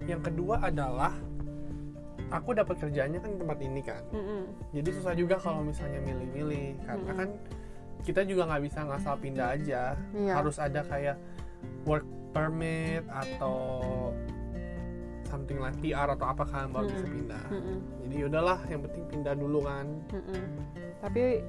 Yang 0.03 0.29
kedua 0.29 0.61
adalah 0.61 1.15
aku 2.29 2.49
dapat 2.53 2.75
kerjanya 2.79 3.17
kan 3.17 3.29
di 3.29 3.37
tempat 3.37 3.59
ini 3.59 3.81
kan 3.81 4.03
Mm-mm. 4.09 4.41
jadi 4.71 4.89
susah 4.91 5.13
juga 5.13 5.35
kalau 5.37 5.61
misalnya 5.61 6.01
milih-milih 6.01 6.81
karena 6.83 7.03
Mm-mm. 7.05 7.19
kan 7.19 7.29
kita 8.01 8.21
juga 8.21 8.45
nggak 8.45 8.63
bisa 8.63 8.79
ngasal 8.85 9.15
pindah 9.17 9.47
aja 9.53 9.83
Iya. 10.13 10.33
harus 10.33 10.57
ada 10.57 10.81
kayak 10.83 11.17
work 11.83 12.05
permit 12.31 13.01
atau 13.07 13.57
something 15.25 15.57
like 15.57 15.75
PR 15.81 16.05
atau 16.07 16.25
apa 16.25 16.45
kan 16.45 16.69
baru 16.69 16.87
bisa 16.87 17.05
Mm-mm. 17.05 17.15
pindah 17.17 17.45
Mm-mm. 17.49 17.77
jadi 18.05 18.15
yaudahlah 18.25 18.59
yang 18.69 18.81
penting 18.85 19.03
pindah 19.09 19.33
dulu 19.33 19.59
kan 19.61 19.85
Mm-mm. 20.13 20.43
tapi 21.01 21.41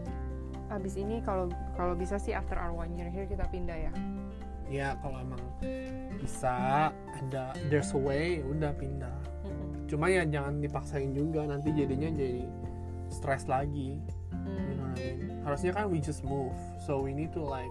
abis 0.66 0.98
ini 0.98 1.22
kalau 1.22 1.46
kalau 1.78 1.94
bisa 1.94 2.18
sih 2.18 2.34
after 2.34 2.58
our 2.58 2.74
one 2.74 2.90
year 2.96 3.06
here 3.06 3.22
kita 3.24 3.46
pindah 3.46 3.76
ya 3.76 3.92
ya 4.66 4.88
kalau 4.98 5.22
emang 5.22 5.38
bisa 6.18 6.90
ada 6.90 7.54
there's 7.70 7.94
a 7.94 8.00
way 8.00 8.42
udah 8.42 8.74
pindah 8.74 9.14
Mm-mm. 9.46 9.65
Cuma 9.86 10.10
ya 10.10 10.26
jangan 10.26 10.58
dipaksain 10.58 11.14
juga 11.14 11.46
nanti 11.46 11.70
jadinya 11.70 12.10
jadi 12.10 12.44
stres 13.10 13.46
lagi. 13.46 14.02
You 14.46 14.74
know 14.78 14.90
what 14.90 14.98
I 14.98 15.14
mean? 15.14 15.42
Harusnya 15.46 15.72
kan 15.74 15.90
we 15.90 16.02
just 16.02 16.26
move. 16.26 16.54
So 16.82 16.98
we 17.02 17.14
need 17.14 17.30
to 17.34 17.42
like 17.42 17.70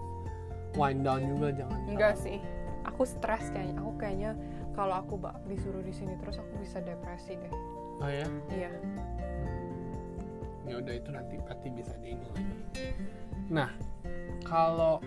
wind 0.76 1.04
down 1.04 1.24
juga 1.24 1.52
jangan 1.52 1.80
enggak 1.88 2.16
sih. 2.20 2.40
Aku 2.88 3.04
stres 3.04 3.52
kayaknya. 3.52 3.80
Aku 3.80 3.92
kayaknya 4.00 4.32
kalau 4.72 5.00
aku 5.00 5.16
bak 5.20 5.40
disuruh 5.48 5.80
di 5.80 5.92
sini 5.92 6.16
terus 6.20 6.40
aku 6.40 6.60
bisa 6.60 6.80
depresi 6.84 7.36
deh. 7.36 7.52
Oh 8.00 8.10
ya? 8.12 8.28
Iya. 8.52 8.70
Ya 10.66 10.74
udah 10.82 10.94
itu 10.98 11.10
nanti 11.12 11.34
berarti 11.40 11.68
bisa 11.72 11.94
di 12.00 12.16
ini 12.16 12.26
lagi. 12.32 12.54
Nah 13.52 13.70
kalau 14.44 15.00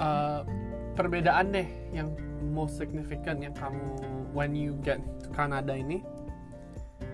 uh, 0.00 0.42
perbedaan 0.94 1.52
deh 1.54 1.68
yang 1.94 2.12
most 2.44 2.76
significant 2.76 3.40
yang 3.40 3.54
kamu 3.56 3.80
when 4.36 4.52
you 4.52 4.76
get 4.84 5.00
to 5.24 5.28
Canada 5.32 5.72
ini 5.72 6.04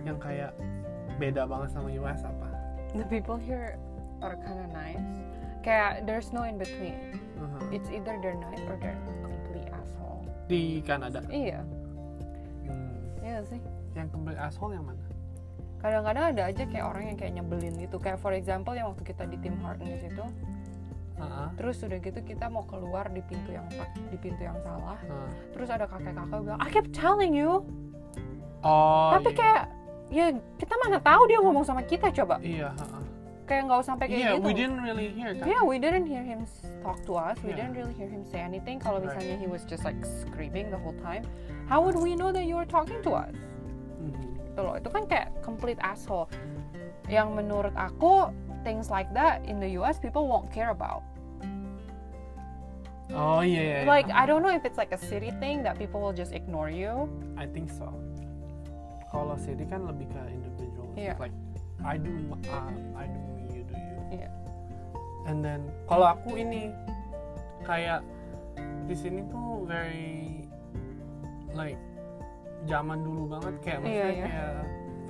yang 0.02 0.18
kayak 0.18 0.56
beda 1.20 1.44
banget 1.44 1.68
sama 1.76 1.92
US 2.02 2.25
apa? 2.25 2.49
The 2.96 3.06
people 3.06 3.38
here 3.38 3.78
are 4.25 4.34
kind 4.40 4.58
of 4.58 4.68
nice. 4.75 5.00
Kayak 5.60 6.08
there's 6.08 6.32
no 6.32 6.42
in 6.49 6.56
between. 6.58 7.20
Aha. 7.40 7.72
it's 7.72 7.88
either 7.88 8.20
they're 8.20 8.37
nice 8.37 8.60
or 8.68 8.76
they're 8.76 9.00
complete 9.25 9.68
asshole. 9.72 10.25
Di 10.49 10.84
Kanada 10.84 11.25
iya. 11.32 11.64
Hmm, 12.68 13.25
iya 13.25 13.40
sih. 13.49 13.60
Yang 13.96 14.12
complete 14.12 14.40
asshole 14.40 14.76
yang 14.76 14.84
mana? 14.84 15.04
Kadang-kadang 15.80 16.25
ada 16.37 16.42
aja 16.52 16.62
kayak 16.68 16.84
orang 16.84 17.04
yang 17.08 17.16
kayak 17.16 17.32
nyebelin 17.40 17.75
gitu. 17.80 17.96
Kayak 17.96 18.20
for 18.20 18.37
example 18.37 18.76
yang 18.76 18.92
waktu 18.92 19.04
kita 19.04 19.25
di 19.25 19.40
Tim 19.40 19.56
Hortons 19.64 20.04
itu 20.04 20.25
Terus 21.56 21.76
udah 21.84 21.98
gitu 21.98 22.20
kita 22.22 22.48
mau 22.48 22.64
keluar 22.64 23.08
di 23.08 23.20
pintu 23.20 23.52
yang 23.52 23.68
di 24.08 24.16
pintu 24.16 24.40
yang 24.40 24.56
salah 24.60 24.96
Ah. 25.04 25.28
terus 25.52 25.68
ada 25.68 25.84
kakek-kakek 25.84 26.40
bilang 26.40 26.56
I 26.56 26.68
kept 26.68 26.90
telling 26.90 27.36
you 27.36 27.64
oh 28.62 29.12
tapi 29.12 29.32
iya. 29.32 29.38
kayak 29.38 29.62
ya 30.08 30.24
kita 30.56 30.74
mana 30.80 30.98
tahu 30.98 31.22
dia 31.28 31.38
ngomong 31.38 31.62
sama 31.62 31.82
kita 31.84 32.08
coba 32.10 32.40
iya 32.40 32.72
ha-ha. 32.72 32.98
kayak 33.44 33.66
nggak 33.66 33.78
usah 33.82 33.88
sampai 33.94 34.06
kayak 34.08 34.18
iya 34.18 34.30
gitu 34.34 34.46
we 34.46 34.52
didn't 34.52 34.80
really 34.80 35.08
hear 35.12 35.30
kan 35.34 35.44
Yeah, 35.44 35.62
we 35.62 35.76
didn't 35.76 36.06
hear 36.06 36.22
him 36.22 36.46
talk 36.80 37.02
to 37.04 37.12
us. 37.14 37.36
We 37.42 37.52
Yeah. 37.52 37.66
didn't 37.66 37.74
really 37.76 37.92
hear 37.92 38.08
him 38.08 38.24
say 38.24 38.40
anything. 38.40 38.78
Kalau 38.78 39.02
Right. 39.02 39.12
misalnya 39.12 39.36
he 39.36 39.44
was 39.44 39.66
just 39.68 39.84
like 39.84 39.98
screaming 40.00 40.72
the 40.72 40.80
whole 40.80 40.96
time, 41.02 41.26
how 41.66 41.82
would 41.82 41.98
we 41.98 42.16
know 42.16 42.30
that 42.32 42.48
you 42.48 42.56
were 42.56 42.64
talking 42.64 43.02
to 43.04 43.12
us? 43.12 43.34
Mhm. 44.00 44.38
Gitu 44.48 44.60
loh. 44.62 44.74
Itu 44.78 44.88
kan 44.88 45.04
kayak 45.04 45.34
complete 45.42 45.76
asshole. 45.82 46.30
Yang 47.10 47.28
menurut 47.36 47.74
aku 47.74 48.30
things 48.62 48.88
like 48.88 49.10
that 49.12 49.42
in 49.44 49.58
the 49.58 49.74
US 49.76 49.98
people 49.98 50.24
won't 50.24 50.48
care 50.48 50.70
about. 50.70 51.02
Oh 53.14 53.40
iya. 53.40 53.84
Like 53.86 54.08
I 54.10 54.26
don't 54.26 54.42
know 54.42 54.54
if 54.54 54.64
it's 54.64 54.78
like 54.78 54.92
a 54.92 55.00
city 55.00 55.30
thing 55.42 55.62
that 55.62 55.78
people 55.78 56.00
will 56.00 56.14
just 56.14 56.32
ignore 56.32 56.70
you. 56.70 57.08
I 57.36 57.46
think 57.46 57.70
so. 57.70 57.90
Kalau 59.10 59.34
city 59.38 59.66
kan 59.66 59.86
lebih 59.86 60.06
ke 60.10 60.22
individual. 60.30 60.88
Iya. 60.94 61.18
Like 61.18 61.34
I 61.82 61.96
do, 61.96 62.12
um, 62.52 62.74
I 62.94 63.08
do 63.08 63.20
you 63.50 63.62
do 63.66 63.74
you. 63.74 63.98
Iya. 64.22 64.30
And 65.26 65.42
then 65.42 65.66
kalau 65.90 66.14
aku 66.14 66.38
ini 66.38 66.70
kayak 67.66 68.06
di 68.86 68.96
sini 68.98 69.22
tuh 69.30 69.64
very 69.66 70.46
like 71.54 71.78
zaman 72.68 73.02
dulu 73.02 73.38
banget 73.38 73.54
kayak 73.64 73.78
maksudnya 73.82 74.12
iya. 74.12 74.26
kayak 74.28 74.54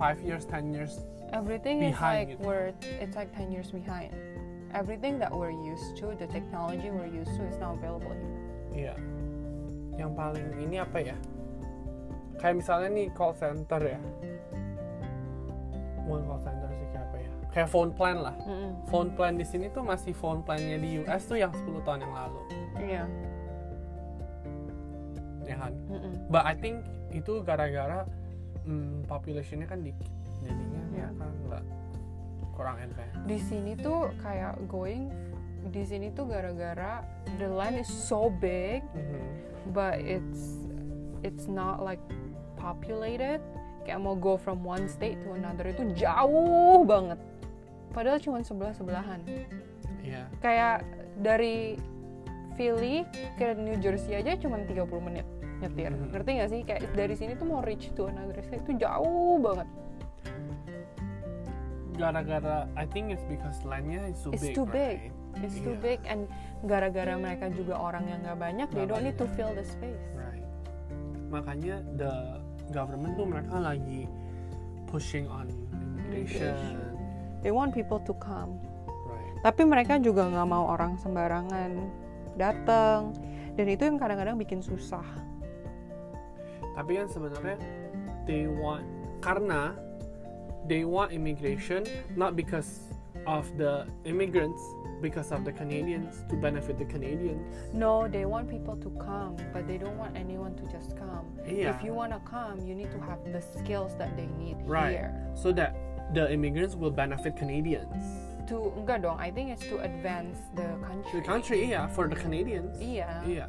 five 0.01 0.19
years, 0.25 0.45
ten 0.49 0.73
years. 0.73 1.05
Everything 1.31 1.87
is 1.87 1.95
Behind 1.95 2.19
like 2.19 2.31
gitu. 2.35 2.43
we're 2.43 2.75
it's 2.99 3.15
like 3.15 3.31
10 3.39 3.55
years 3.55 3.71
behind. 3.71 4.11
Everything 4.71 5.19
that 5.19 5.35
we're 5.35 5.51
used 5.51 5.99
to, 5.99 6.15
the 6.15 6.31
technology 6.31 6.91
we're 6.95 7.11
used 7.11 7.35
to 7.35 7.43
is 7.43 7.59
now 7.59 7.75
available 7.75 8.15
here. 8.71 8.95
Iya. 8.95 8.95
Yang 9.99 10.11
paling 10.15 10.47
ini 10.63 10.77
apa 10.79 10.99
ya? 11.03 11.17
Kayak 12.39 12.63
misalnya 12.63 12.89
nih 12.95 13.07
call 13.11 13.35
center 13.35 13.83
ya. 13.83 13.99
Bukan 16.07 16.23
call 16.23 16.41
center 16.47 16.71
sih 16.71 16.87
kayak 16.95 17.05
apa 17.05 17.17
ya? 17.19 17.31
Kayak 17.51 17.69
phone 17.69 17.91
plan 17.91 18.17
lah. 18.23 18.37
Mm-mm. 18.47 18.73
phone 18.87 19.11
plan 19.13 19.35
di 19.35 19.45
sini 19.45 19.67
tuh 19.69 19.83
masih 19.83 20.15
phone 20.15 20.41
plannya 20.47 20.79
di 20.79 21.03
US 21.03 21.27
tuh 21.27 21.37
yang 21.37 21.51
10 21.51 21.83
tahun 21.83 22.07
yang 22.07 22.15
lalu, 22.15 22.41
Iya. 22.79 23.05
ya 25.45 25.57
kan? 25.59 25.73
Mm-mm. 25.91 26.13
But 26.31 26.47
I 26.47 26.55
think 26.55 26.87
itu 27.11 27.43
gara-gara 27.43 28.07
hmm, 28.63 29.03
populationnya 29.11 29.67
kan 29.67 29.83
dikit, 29.83 30.07
jadinya 30.47 30.79
Iya. 30.95 31.09
mereka 31.11 31.27
nggak 31.51 31.65
kurang 32.61 32.77
di 33.25 33.41
sini 33.41 33.73
tuh 33.73 34.13
kayak 34.21 34.61
going 34.69 35.09
di 35.73 35.81
sini 35.81 36.13
tuh 36.13 36.29
gara-gara 36.29 37.01
the 37.41 37.49
land 37.49 37.81
is 37.81 37.89
so 37.89 38.29
big 38.29 38.85
Mhm. 38.93 39.73
but 39.73 39.97
it's 39.97 40.61
it's 41.25 41.49
not 41.49 41.81
like 41.81 42.01
populated. 42.57 43.41
Kayak 43.85 44.01
mau 44.05 44.13
go 44.13 44.37
from 44.37 44.61
one 44.61 44.85
state 44.89 45.17
to 45.25 45.33
another 45.33 45.73
itu 45.73 45.89
jauh 45.97 46.85
banget. 46.85 47.17
Padahal 47.97 48.21
cuma 48.21 48.45
sebelah 48.45 48.77
sebelahan 48.77 49.25
Iya, 50.01 50.29
kayak 50.41 50.85
dari 51.21 51.77
Philly 52.57 53.05
ke 53.37 53.57
New 53.57 53.77
Jersey 53.81 54.17
aja 54.17 54.37
cuma 54.37 54.61
30 54.65 55.01
menit 55.01 55.25
nyetir. 55.61 55.93
Mhm. 55.93 56.09
ngerti 56.13 56.31
gak 56.41 56.51
sih? 56.53 56.61
Kayak 56.65 56.83
dari 56.97 57.15
sini 57.17 57.33
tuh 57.37 57.49
mau 57.49 57.61
reach 57.61 57.93
to 57.93 58.09
another 58.09 58.41
state 58.45 58.65
itu 58.65 58.81
jauh 58.81 59.37
banget 59.41 59.69
gara-gara 62.01 62.65
I 62.75 62.85
think 62.85 63.13
it's 63.13 63.23
because 63.29 63.61
landnya 63.63 64.09
is 64.09 64.19
too 64.19 64.33
It's 64.33 64.41
big. 64.43 64.55
too 64.57 64.65
big. 64.67 64.97
right? 65.13 65.45
it's 65.45 65.61
too 65.61 65.77
big 65.79 66.01
and 66.09 66.27
gara-gara 66.65 67.15
mereka 67.15 67.53
juga 67.53 67.77
orang 67.77 68.09
yang 68.09 68.25
nggak 68.25 68.35
banyak 68.35 68.69
they 68.73 68.83
Nggak 68.83 68.91
don't 68.91 69.05
need 69.05 69.15
to 69.15 69.29
banyak. 69.29 69.37
fill 69.37 69.53
the 69.53 69.63
space 69.63 70.05
Right. 70.13 70.43
Makanya 71.29 71.77
the 71.95 72.13
government 72.73 73.15
tuh 73.15 73.29
mereka 73.29 73.55
lagi 73.57 74.09
pushing 74.89 75.29
on 75.29 75.47
immigration. 76.11 76.57
they 77.41 77.53
want 77.53 77.71
people 77.71 78.03
to 78.03 78.11
come 78.19 78.59
Right. 79.07 79.39
tapi 79.45 79.63
mereka 79.63 80.03
juga 80.03 80.27
nggak 80.27 80.49
mau 80.49 80.67
orang 80.67 80.99
sembarangan 80.99 81.71
datang 82.35 83.15
dan 83.55 83.67
itu 83.67 83.83
yang 83.85 83.97
kadang-kadang 83.97 84.35
bikin 84.35 84.59
susah 84.59 85.05
Tapi 86.71 86.97
kan 86.97 87.07
sebenarnya 87.07 87.59
they 88.25 88.47
want 88.47 88.87
karena 89.21 89.75
they 90.69 90.85
want 90.85 91.13
immigration 91.13 91.85
not 92.17 92.37
because 92.37 92.81
of 93.27 93.47
the 93.59 93.87
immigrants 94.05 94.61
because 95.01 95.33
of 95.33 95.45
the 95.45 95.53
Canadians 95.53 96.25
to 96.29 96.37
benefit 96.37 96.77
the 96.79 96.85
Canadians. 96.85 97.41
no 97.73 98.05
they 98.09 98.25
want 98.29 98.49
people 98.49 98.77
to 98.77 98.91
come 99.01 99.37
but 99.53 99.67
they 99.67 99.79
don't 99.81 99.97
want 99.97 100.13
anyone 100.17 100.53
to 100.57 100.65
just 100.69 100.93
come 100.97 101.25
Iya. 101.49 101.73
if 101.73 101.81
you 101.85 101.93
wanna 101.97 102.21
come 102.29 102.61
you 102.61 102.75
need 102.77 102.93
to 102.93 103.01
have 103.01 103.21
the 103.33 103.41
skills 103.41 103.97
that 103.97 104.13
they 104.17 104.29
need 104.39 104.57
Right. 104.69 104.93
here 105.01 105.11
So 105.35 105.53
that 105.57 105.73
the 106.13 106.29
immigrants 106.33 106.77
will 106.77 106.93
benefit 106.93 107.37
Canadians. 107.37 108.29
to 108.51 108.75
enggak 108.77 109.07
dong 109.07 109.15
I 109.17 109.31
think 109.31 109.55
it's 109.55 109.63
to 109.71 109.79
advance 109.81 110.37
the 110.59 110.67
country 110.83 111.23
The 111.23 111.27
country, 111.27 111.57
iya, 111.71 111.87
for 111.95 112.11
the 112.11 112.19
Canadians. 112.19 112.77
iya 112.83 113.23
Iya. 113.25 113.47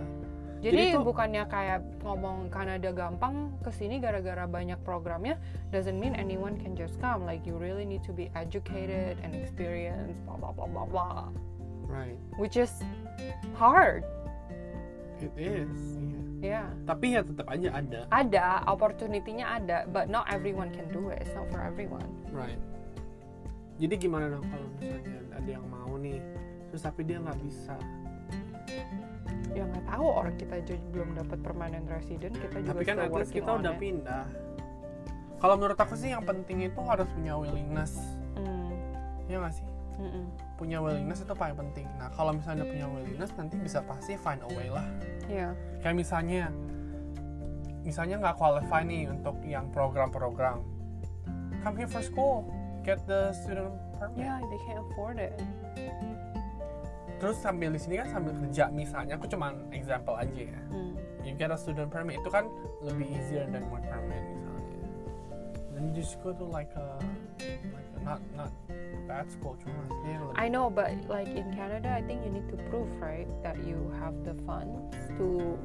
Jadi, 0.62 0.94
Jadi 0.94 0.94
tuh- 0.94 1.06
bukannya 1.10 1.44
kayak 1.50 1.82
ngomong 2.06 2.54
Kanada 2.54 2.94
gampang 2.94 3.50
ke 3.66 3.74
sini 3.74 3.98
gara-gara 3.98 4.46
banyak 4.46 4.78
programnya 4.86 5.42
doesn't 5.74 5.98
mean 5.98 6.14
anyone 6.14 6.54
can 6.62 6.78
just 6.78 7.02
come. 7.02 7.26
Like 7.26 7.50
you 7.50 7.58
really 7.58 7.82
need 7.82 8.06
to 8.06 8.14
be 8.14 8.30
educated 8.38 9.18
and 9.26 9.34
experienced, 9.34 10.22
blah 10.30 10.38
blah 10.38 10.54
blah 10.54 10.70
blah 10.70 10.86
blah. 10.86 11.26
Right. 11.90 12.16
Which 12.38 12.62
is 12.62 12.70
hard. 13.58 14.06
It 15.18 15.34
is. 15.38 16.02
Iya. 16.42 16.66
ya 16.66 16.74
tapi 16.90 17.14
ya 17.14 17.22
tetap 17.22 17.46
aja 17.54 17.70
ada 17.70 18.10
ada 18.10 18.66
opportunity-nya 18.66 19.62
ada 19.62 19.86
but 19.94 20.10
not 20.10 20.26
everyone 20.26 20.74
can 20.74 20.90
do 20.90 21.14
it 21.14 21.22
it's 21.22 21.30
not 21.38 21.46
for 21.54 21.62
everyone 21.62 22.10
right 22.34 22.58
jadi 23.78 23.94
gimana 23.94 24.34
dong 24.34 24.42
kalau 24.50 24.66
misalnya 24.74 25.22
ada 25.38 25.50
yang 25.54 25.66
mau 25.70 25.94
nih 26.02 26.18
terus 26.74 26.82
tapi 26.82 27.06
dia 27.06 27.22
nggak 27.22 27.38
bisa 27.46 27.78
ya 29.52 29.64
nggak 29.68 29.84
tahu 29.84 30.06
orang 30.08 30.36
kita 30.40 30.64
belum 30.96 31.10
dapat 31.20 31.40
permanent 31.44 31.86
resident 31.92 32.32
kita 32.40 32.64
juga 32.64 32.72
tapi 32.72 32.84
kan 32.88 32.98
at 33.04 33.12
least 33.12 33.36
kita 33.36 33.52
udah 33.52 33.74
it. 33.76 33.80
pindah. 33.80 34.26
Kalau 35.42 35.56
menurut 35.58 35.80
aku 35.80 35.98
sih 35.98 36.14
yang 36.14 36.22
penting 36.22 36.70
itu 36.70 36.82
harus 36.86 37.10
punya 37.18 37.34
willingness. 37.34 37.98
Hmm, 38.38 38.72
ya 39.28 39.42
nggak 39.42 39.56
sih? 39.58 39.68
Mm-mm. 40.02 40.34
punya 40.58 40.82
willingness 40.82 41.22
itu 41.22 41.34
paling 41.38 41.54
penting. 41.54 41.86
Nah 42.02 42.10
kalau 42.14 42.34
misalnya 42.34 42.66
punya 42.66 42.90
willingness 42.90 43.30
nanti 43.38 43.58
bisa 43.62 43.86
pasti 43.86 44.18
find 44.18 44.42
a 44.42 44.50
way 44.54 44.70
lah. 44.70 44.86
Iya. 45.30 45.54
kayak 45.82 45.94
misalnya 45.98 46.50
misalnya 47.86 48.22
nggak 48.22 48.38
qualify 48.38 48.82
nih 48.82 49.10
untuk 49.10 49.38
yang 49.46 49.70
program-program. 49.70 50.62
Come 51.62 51.76
here 51.78 51.90
for 51.90 52.02
school. 52.02 52.50
Get 52.82 53.06
the 53.06 53.30
student 53.38 53.78
permit. 54.02 54.26
Yeah, 54.26 54.42
they 54.42 54.60
can't 54.66 54.82
afford 54.82 55.22
it. 55.22 55.34
Terus 57.22 57.38
sambil 57.38 57.70
di 57.70 57.78
sini 57.78 58.02
kan 58.02 58.10
sambil 58.10 58.34
kerja 58.34 58.66
misalnya 58.74 59.14
aku 59.14 59.30
cuman 59.30 59.54
example 59.70 60.18
aja 60.18 60.42
ya 60.42 60.62
Hmm. 60.74 60.98
you 61.22 61.38
get 61.38 61.54
a 61.54 61.58
student 61.58 61.94
permit 61.94 62.18
itu 62.18 62.30
kan 62.34 62.50
lebih 62.82 63.06
easier 63.14 63.46
than 63.46 63.62
work 63.70 63.86
permit 63.86 64.18
misalnya 64.26 64.74
then 65.78 65.82
you 65.86 65.94
just 65.94 66.18
go 66.26 66.34
to 66.34 66.42
like 66.50 66.74
a 66.74 66.98
like 67.78 67.90
a, 67.94 68.00
not 68.02 68.18
not 68.34 68.50
bad 69.06 69.30
school 69.30 69.54
cuma 69.62 69.78
lebih 69.86 70.34
I 70.34 70.50
know, 70.50 70.72
but 70.74 70.90
like 71.06 71.28
in 71.30 71.54
Canada, 71.54 71.92
I 71.94 72.02
think 72.02 72.24
you 72.26 72.32
need 72.32 72.48
to 72.50 72.58
prove, 72.72 72.88
right, 73.04 73.28
that 73.46 73.60
you 73.62 73.78
have 74.00 74.16
the 74.24 74.34
funds 74.48 74.96
to 75.20 75.60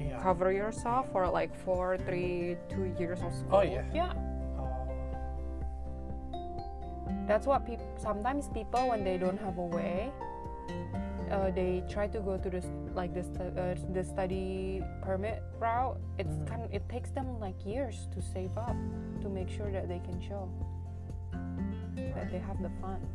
iya 0.00 0.16
cover 0.18 0.50
yourself 0.50 1.06
for 1.12 1.28
like 1.28 1.52
four, 1.62 2.00
three, 2.08 2.56
two 2.72 2.90
years 2.98 3.20
of 3.22 3.30
school. 3.36 3.60
Oh, 3.60 3.64
yeah? 3.66 3.84
Yeah. 3.92 4.12
Oh, 4.58 4.88
That's 7.28 7.46
what 7.46 7.62
people. 7.68 7.84
Sometimes 8.00 8.48
people, 8.50 8.88
when 8.90 9.04
they 9.04 9.20
don't 9.20 9.38
have 9.38 9.58
a 9.60 9.68
way, 9.68 10.10
uh, 11.32 11.48
they 11.50 11.80
try 11.88 12.06
to 12.06 12.20
go 12.20 12.36
to 12.36 12.48
this 12.52 12.68
like 12.94 13.10
this 13.16 13.26
uh, 13.40 13.48
the 13.96 14.04
study 14.04 14.84
permit 15.00 15.40
route. 15.58 15.96
It's 16.20 16.36
Mhm. 16.36 16.46
kind. 16.46 16.62
It 16.70 16.84
takes 16.88 17.10
them 17.10 17.40
like 17.40 17.56
years 17.64 18.06
to 18.12 18.20
save 18.20 18.52
up 18.54 18.76
to 19.24 19.32
make 19.32 19.48
sure 19.48 19.72
that 19.72 19.88
they 19.88 19.98
can 20.04 20.20
show 20.20 20.46
that 21.96 22.28
they 22.30 22.38
have 22.38 22.60
the 22.60 22.70
funds. 22.80 23.08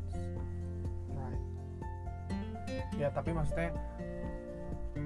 right 1.14 1.42
ya 2.98 3.08
tapi 3.14 3.30
maksudnya 3.32 3.72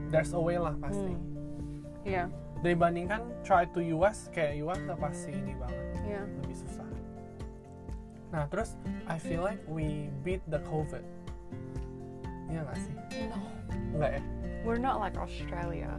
there's 0.09 0.31
a 0.31 0.39
way 0.39 0.55
lah 0.55 0.71
pasti 0.79 1.11
Hmm. 1.11 1.83
Yeah. 2.07 2.27
dibandingkan 2.63 3.21
try 3.43 3.65
to 3.75 3.79
US 3.99 4.29
kayak 4.31 4.63
US 4.63 4.79
udah 4.87 4.97
pasti 4.97 5.33
ini 5.35 5.53
banget 5.59 5.85
Yeah. 6.07 6.25
lebih 6.41 6.55
susah 6.55 6.87
nah 8.31 8.47
terus 8.47 8.79
I 9.05 9.19
feel 9.19 9.43
like 9.43 9.59
we 9.67 10.07
beat 10.23 10.41
the 10.47 10.63
COVID 10.65 11.03
Iya 12.51 12.67
gak 12.67 12.77
sih? 12.83 12.93
No, 13.31 13.37
Enggak 13.95 14.11
ya? 14.19 14.21
we're 14.67 14.81
not 14.81 14.99
like 14.99 15.15
Australia. 15.15 15.95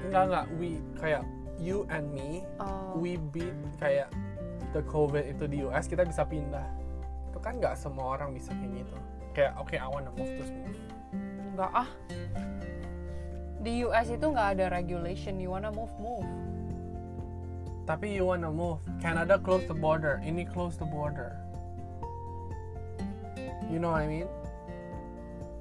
Enggak, 0.00 0.22
enggak. 0.32 0.44
We, 0.56 0.80
kayak 0.96 1.22
you 1.60 1.84
and 1.92 2.08
me, 2.10 2.42
Oh. 2.56 2.96
we 2.96 3.20
beat 3.30 3.52
kayak 3.76 4.08
the 4.72 4.80
COVID 4.88 5.28
itu 5.28 5.44
di 5.44 5.60
US, 5.68 5.84
kita 5.84 6.08
bisa 6.08 6.24
pindah. 6.24 6.64
Itu 7.28 7.38
kan 7.44 7.60
nggak 7.60 7.76
semua 7.76 8.16
orang 8.16 8.32
bisa 8.32 8.56
kayak 8.56 8.72
gitu. 8.82 8.96
Kayak, 9.36 9.52
oke, 9.60 9.76
I 9.76 9.86
wanna 9.86 10.10
move, 10.16 10.32
terus 10.40 10.50
move. 10.50 10.78
Enggak 11.52 11.72
ah. 11.76 11.88
Di 13.58 13.84
US 13.84 14.06
itu 14.08 14.24
nggak 14.24 14.48
ada 14.56 14.64
regulation. 14.72 15.36
You 15.36 15.52
wanna 15.52 15.68
move, 15.74 15.90
move. 16.00 16.24
Tapi 17.84 18.14
you 18.16 18.24
wanna 18.28 18.52
move. 18.52 18.78
Canada 19.02 19.36
close 19.40 19.64
the 19.66 19.74
border. 19.76 20.20
Ini 20.22 20.46
close 20.48 20.78
the 20.78 20.86
border. 20.86 21.34
You 23.68 23.76
know 23.82 23.92
what 23.92 24.00
I 24.04 24.08
mean? 24.08 24.28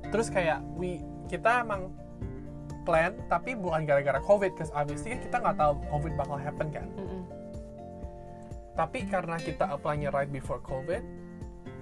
Terus 0.07 0.27
kayak 0.31 0.63
we 0.79 1.03
kita 1.27 1.67
emang 1.67 1.91
plan 2.87 3.11
tapi 3.27 3.51
bukan 3.51 3.83
gara-gara 3.83 4.23
COVID, 4.23 4.55
cause 4.55 4.71
obviously 4.71 5.11
kan 5.11 5.19
kita 5.19 5.37
nggak 5.43 5.57
tahu 5.59 5.73
COVID 5.91 6.13
bakal 6.15 6.39
happen 6.39 6.71
kan. 6.71 6.87
Mm-mm. 6.95 7.27
Tapi 8.79 9.03
karena 9.11 9.35
kita 9.41 9.67
apply-nya 9.67 10.13
right 10.15 10.31
before 10.31 10.63
COVID, 10.63 11.03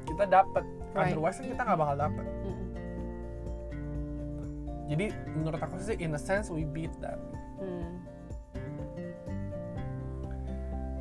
kita 0.10 0.26
dapet. 0.26 0.66
Right. 0.98 1.14
Otherwise 1.14 1.38
kan 1.38 1.48
kita 1.54 1.62
nggak 1.62 1.80
bakal 1.80 1.96
dapet. 2.10 2.26
Mm-mm. 2.26 2.68
Jadi 4.86 5.06
menurut 5.34 5.62
aku 5.62 5.78
sih 5.82 5.98
in 6.02 6.18
a 6.18 6.22
sense 6.22 6.50
we 6.50 6.66
beat 6.66 6.94
that. 7.02 7.22
Mm. 7.62 8.02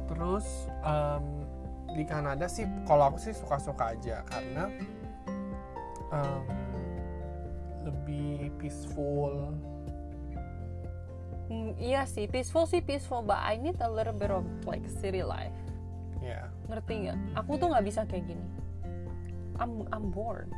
Terus 0.09 0.69
em, 0.85 1.25
di 1.97 2.05
Kanada 2.05 2.45
sih 2.49 2.69
kalau 2.85 3.13
aku 3.13 3.19
sih 3.21 3.33
suka-suka 3.33 3.93
aja 3.97 4.25
karena 4.29 4.69
em, 6.13 6.64
lebih 7.85 8.51
peaceful. 8.59 9.53
Mm, 11.53 11.77
iya 11.77 12.09
sih, 12.09 12.25
peaceful 12.25 12.65
sih 12.65 12.81
peaceful, 12.81 13.21
but 13.21 13.37
I 13.37 13.61
need 13.61 13.77
a 13.85 13.91
little 13.91 14.17
bit 14.17 14.33
of 14.33 14.49
like 14.65 14.83
city 14.89 15.21
life. 15.21 15.55
Ya. 16.25 16.49
Ngerti 16.73 17.09
nggak? 17.09 17.19
Aku 17.45 17.61
tuh 17.61 17.69
nggak 17.69 17.85
bisa 17.85 18.09
kayak 18.09 18.25
gini. 18.25 18.47
I'm 19.61 19.85
I'm 19.93 20.09
bored. 20.09 20.49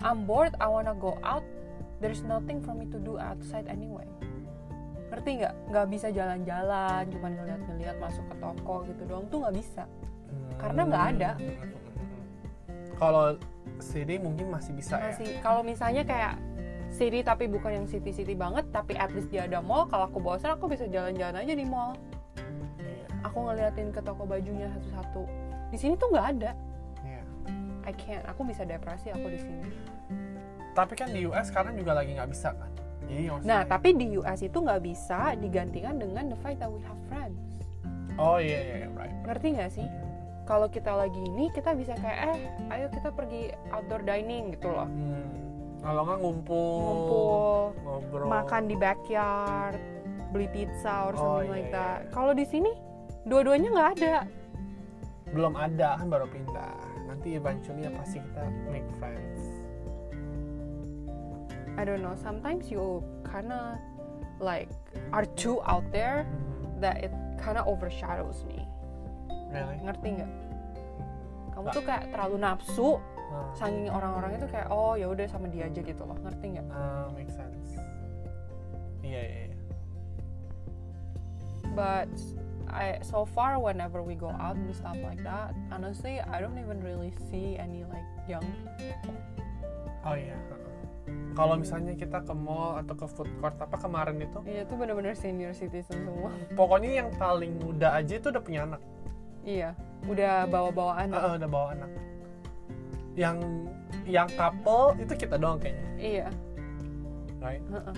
I'm 0.00 0.24
bored. 0.24 0.54
I 0.62 0.70
wanna 0.70 0.94
go 0.94 1.18
out. 1.26 1.42
There's 1.98 2.22
nothing 2.22 2.62
for 2.62 2.74
me 2.74 2.86
to 2.94 2.98
do 2.98 3.18
outside 3.18 3.66
anyway. 3.66 4.06
Ngerti 5.10 5.42
nggak? 5.42 5.54
Nggak 5.68 5.86
bisa 5.90 6.08
jalan-jalan, 6.14 7.02
cuman 7.10 7.30
ngeliat-ngeliat 7.36 7.96
masuk 7.98 8.24
ke 8.30 8.34
toko 8.38 8.74
gitu 8.86 9.02
doang 9.04 9.26
tuh 9.28 9.42
nggak 9.42 9.56
bisa. 9.58 9.84
Karena 10.56 10.82
nggak 10.86 11.04
ada. 11.18 11.30
Kalau 12.96 13.34
city 13.82 14.16
mungkin 14.22 14.48
masih 14.48 14.72
bisa 14.72 14.96
ya. 14.96 15.10
Masih 15.10 15.28
kalau 15.42 15.66
misalnya 15.66 16.06
kayak 16.06 16.38
city 16.92 17.24
tapi 17.24 17.48
bukan 17.48 17.82
yang 17.82 17.86
city-city 17.88 18.36
banget, 18.36 18.68
tapi 18.70 18.94
at 18.94 19.10
least 19.16 19.32
dia 19.32 19.48
ada 19.48 19.64
mall. 19.64 19.88
Kalau 19.88 20.06
aku 20.06 20.20
bosan, 20.20 20.54
aku 20.54 20.68
bisa 20.68 20.84
jalan-jalan 20.86 21.40
aja 21.42 21.54
di 21.56 21.66
mall. 21.66 21.96
Iya. 22.78 23.06
Aku 23.26 23.48
ngeliatin 23.48 23.90
ke 23.90 24.00
toko 24.04 24.28
bajunya 24.28 24.68
satu-satu. 24.76 25.24
Di 25.72 25.78
sini 25.80 25.96
tuh 25.96 26.12
nggak 26.12 26.26
ada. 26.38 26.52
Iya. 27.02 27.22
I 27.88 27.92
can't. 27.96 28.24
Aku 28.28 28.44
bisa 28.44 28.62
depresi 28.68 29.08
aku 29.08 29.26
di 29.32 29.40
sini. 29.40 29.66
Tapi 30.72 30.92
kan 30.96 31.12
di 31.12 31.24
US 31.28 31.48
sekarang 31.48 31.76
juga 31.76 31.96
lagi 31.96 32.12
nggak 32.16 32.30
bisa 32.30 32.52
kan. 32.52 32.70
Jadi 33.08 33.28
Nah, 33.44 33.66
tapi 33.68 33.92
di 33.92 34.16
US 34.16 34.40
itu 34.40 34.56
nggak 34.56 34.80
bisa 34.80 35.36
digantikan 35.36 36.00
dengan 36.00 36.32
the 36.32 36.38
fact 36.40 36.60
that 36.64 36.70
we 36.70 36.80
have 36.84 36.96
friends. 37.08 37.40
Oh 38.20 38.36
iya 38.36 38.60
iya 38.60 38.76
iya, 38.84 38.88
right. 38.92 39.16
Ngerti 39.24 39.46
nggak 39.56 39.70
sih? 39.72 39.88
Kalau 40.42 40.66
kita 40.66 40.90
lagi 40.90 41.22
ini, 41.22 41.48
kita 41.50 41.70
bisa 41.72 41.94
kayak, 41.94 42.34
eh, 42.34 42.38
ayo 42.70 42.86
kita 42.90 43.14
pergi 43.14 43.54
outdoor 43.70 44.02
dining 44.02 44.50
gitu 44.52 44.68
loh. 44.68 44.86
Hmm. 44.86 45.30
Kalau 45.78 46.02
nggak 46.02 46.18
ngumpul, 46.18 46.78
Ngumpul, 46.78 47.58
ngobrol, 47.82 48.26
makan 48.30 48.62
di 48.66 48.76
backyard, 48.78 49.78
beli 50.30 50.46
pizza 50.48 51.06
or 51.06 51.14
Oh, 51.14 51.18
something 51.18 51.50
iya, 51.50 51.54
like 51.54 51.68
iya, 51.68 51.74
that. 51.74 51.98
iya. 52.02 52.10
Kalau 52.10 52.32
di 52.32 52.46
sini, 52.46 52.70
dua-duanya 53.24 53.68
nggak 53.70 53.90
ada. 53.98 54.16
belum 55.32 55.56
ada 55.56 55.96
kan 55.96 56.12
baru 56.12 56.28
pindah. 56.28 56.76
Nanti 57.08 57.40
eventually 57.40 57.88
ya 57.88 57.92
pasti 57.96 58.20
kita 58.20 58.42
make 58.68 58.84
friends. 59.00 59.40
I 61.72 61.88
don't 61.88 62.04
know. 62.04 62.12
Sometimes 62.14 62.68
you 62.68 63.00
kinda 63.24 63.80
like 64.36 64.68
are 65.08 65.24
too 65.32 65.64
out 65.64 65.88
there 65.88 66.28
Hmm. 66.28 66.84
that 66.84 67.00
it 67.00 67.08
kinda 67.40 67.64
overshadows 67.64 68.44
me. 68.44 68.61
Really? 69.52 69.76
Ngerti 69.84 70.08
nggak? 70.16 70.30
Kamu 71.52 71.60
Nggak. 71.62 71.74
tuh 71.76 71.82
kayak 71.84 72.04
terlalu 72.10 72.36
nafsu, 72.40 72.90
Ah, 73.32 73.48
saking 73.56 73.88
orang-orang 73.88 74.36
itu 74.36 74.44
kayak 74.44 74.68
oh 74.68 74.92
ya 74.92 75.08
udah 75.08 75.24
sama 75.24 75.48
dia 75.48 75.64
aja 75.64 75.80
gitu 75.80 76.02
loh. 76.02 76.16
Ngerti 76.20 76.46
nggak? 76.52 76.66
ah, 76.68 77.08
make 77.12 77.28
sense. 77.28 77.76
Iya 79.00 79.20
iya. 79.20 79.42
iya. 79.46 79.56
But 81.72 82.12
I 82.68 83.00
so 83.00 83.24
far 83.24 83.56
whenever 83.56 84.00
we 84.00 84.12
go 84.14 84.28
out 84.28 84.56
and 84.56 84.68
stuff 84.72 84.96
like 85.00 85.20
that, 85.24 85.52
honestly 85.68 86.20
I 86.20 86.40
don't 86.40 86.56
even 86.56 86.80
really 86.80 87.12
see 87.28 87.56
any 87.56 87.84
like 87.88 88.04
young 88.24 88.44
people. 88.76 89.16
Oh 90.04 90.12
iya. 90.12 90.36
heeh. 90.36 90.60
Kalau 91.32 91.56
misalnya 91.56 91.96
kita 91.96 92.20
ke 92.20 92.32
mall 92.32 92.76
atau 92.76 92.92
ke 92.92 93.06
food 93.08 93.28
court 93.40 93.56
apa 93.56 93.76
kemarin 93.76 94.20
itu, 94.20 94.44
Iya 94.44 94.68
itu 94.68 94.74
bener-bener 94.76 95.16
senior 95.16 95.56
citizen 95.56 96.04
semua. 96.04 96.28
pokoknya 96.52 97.00
yang 97.00 97.08
paling 97.16 97.56
muda 97.56 97.96
aja 97.96 98.20
itu 98.20 98.28
udah 98.28 98.42
punya 98.44 98.68
anak. 98.68 98.80
Iya, 99.42 99.70
udah 100.04 100.46
bawa-bawa 100.46 100.92
anak. 101.00 101.18
Ah, 101.18 101.32
udah 101.34 101.48
bawa 101.48 101.68
anak. 101.72 101.90
Yang 103.12 103.36
yang 104.02 104.28
couple 104.32 104.96
itu 104.96 105.12
kita 105.16 105.36
doang 105.36 105.58
kayaknya, 105.58 105.86
Iya. 105.96 106.26
right? 107.38 107.62
heeh. 107.62 107.94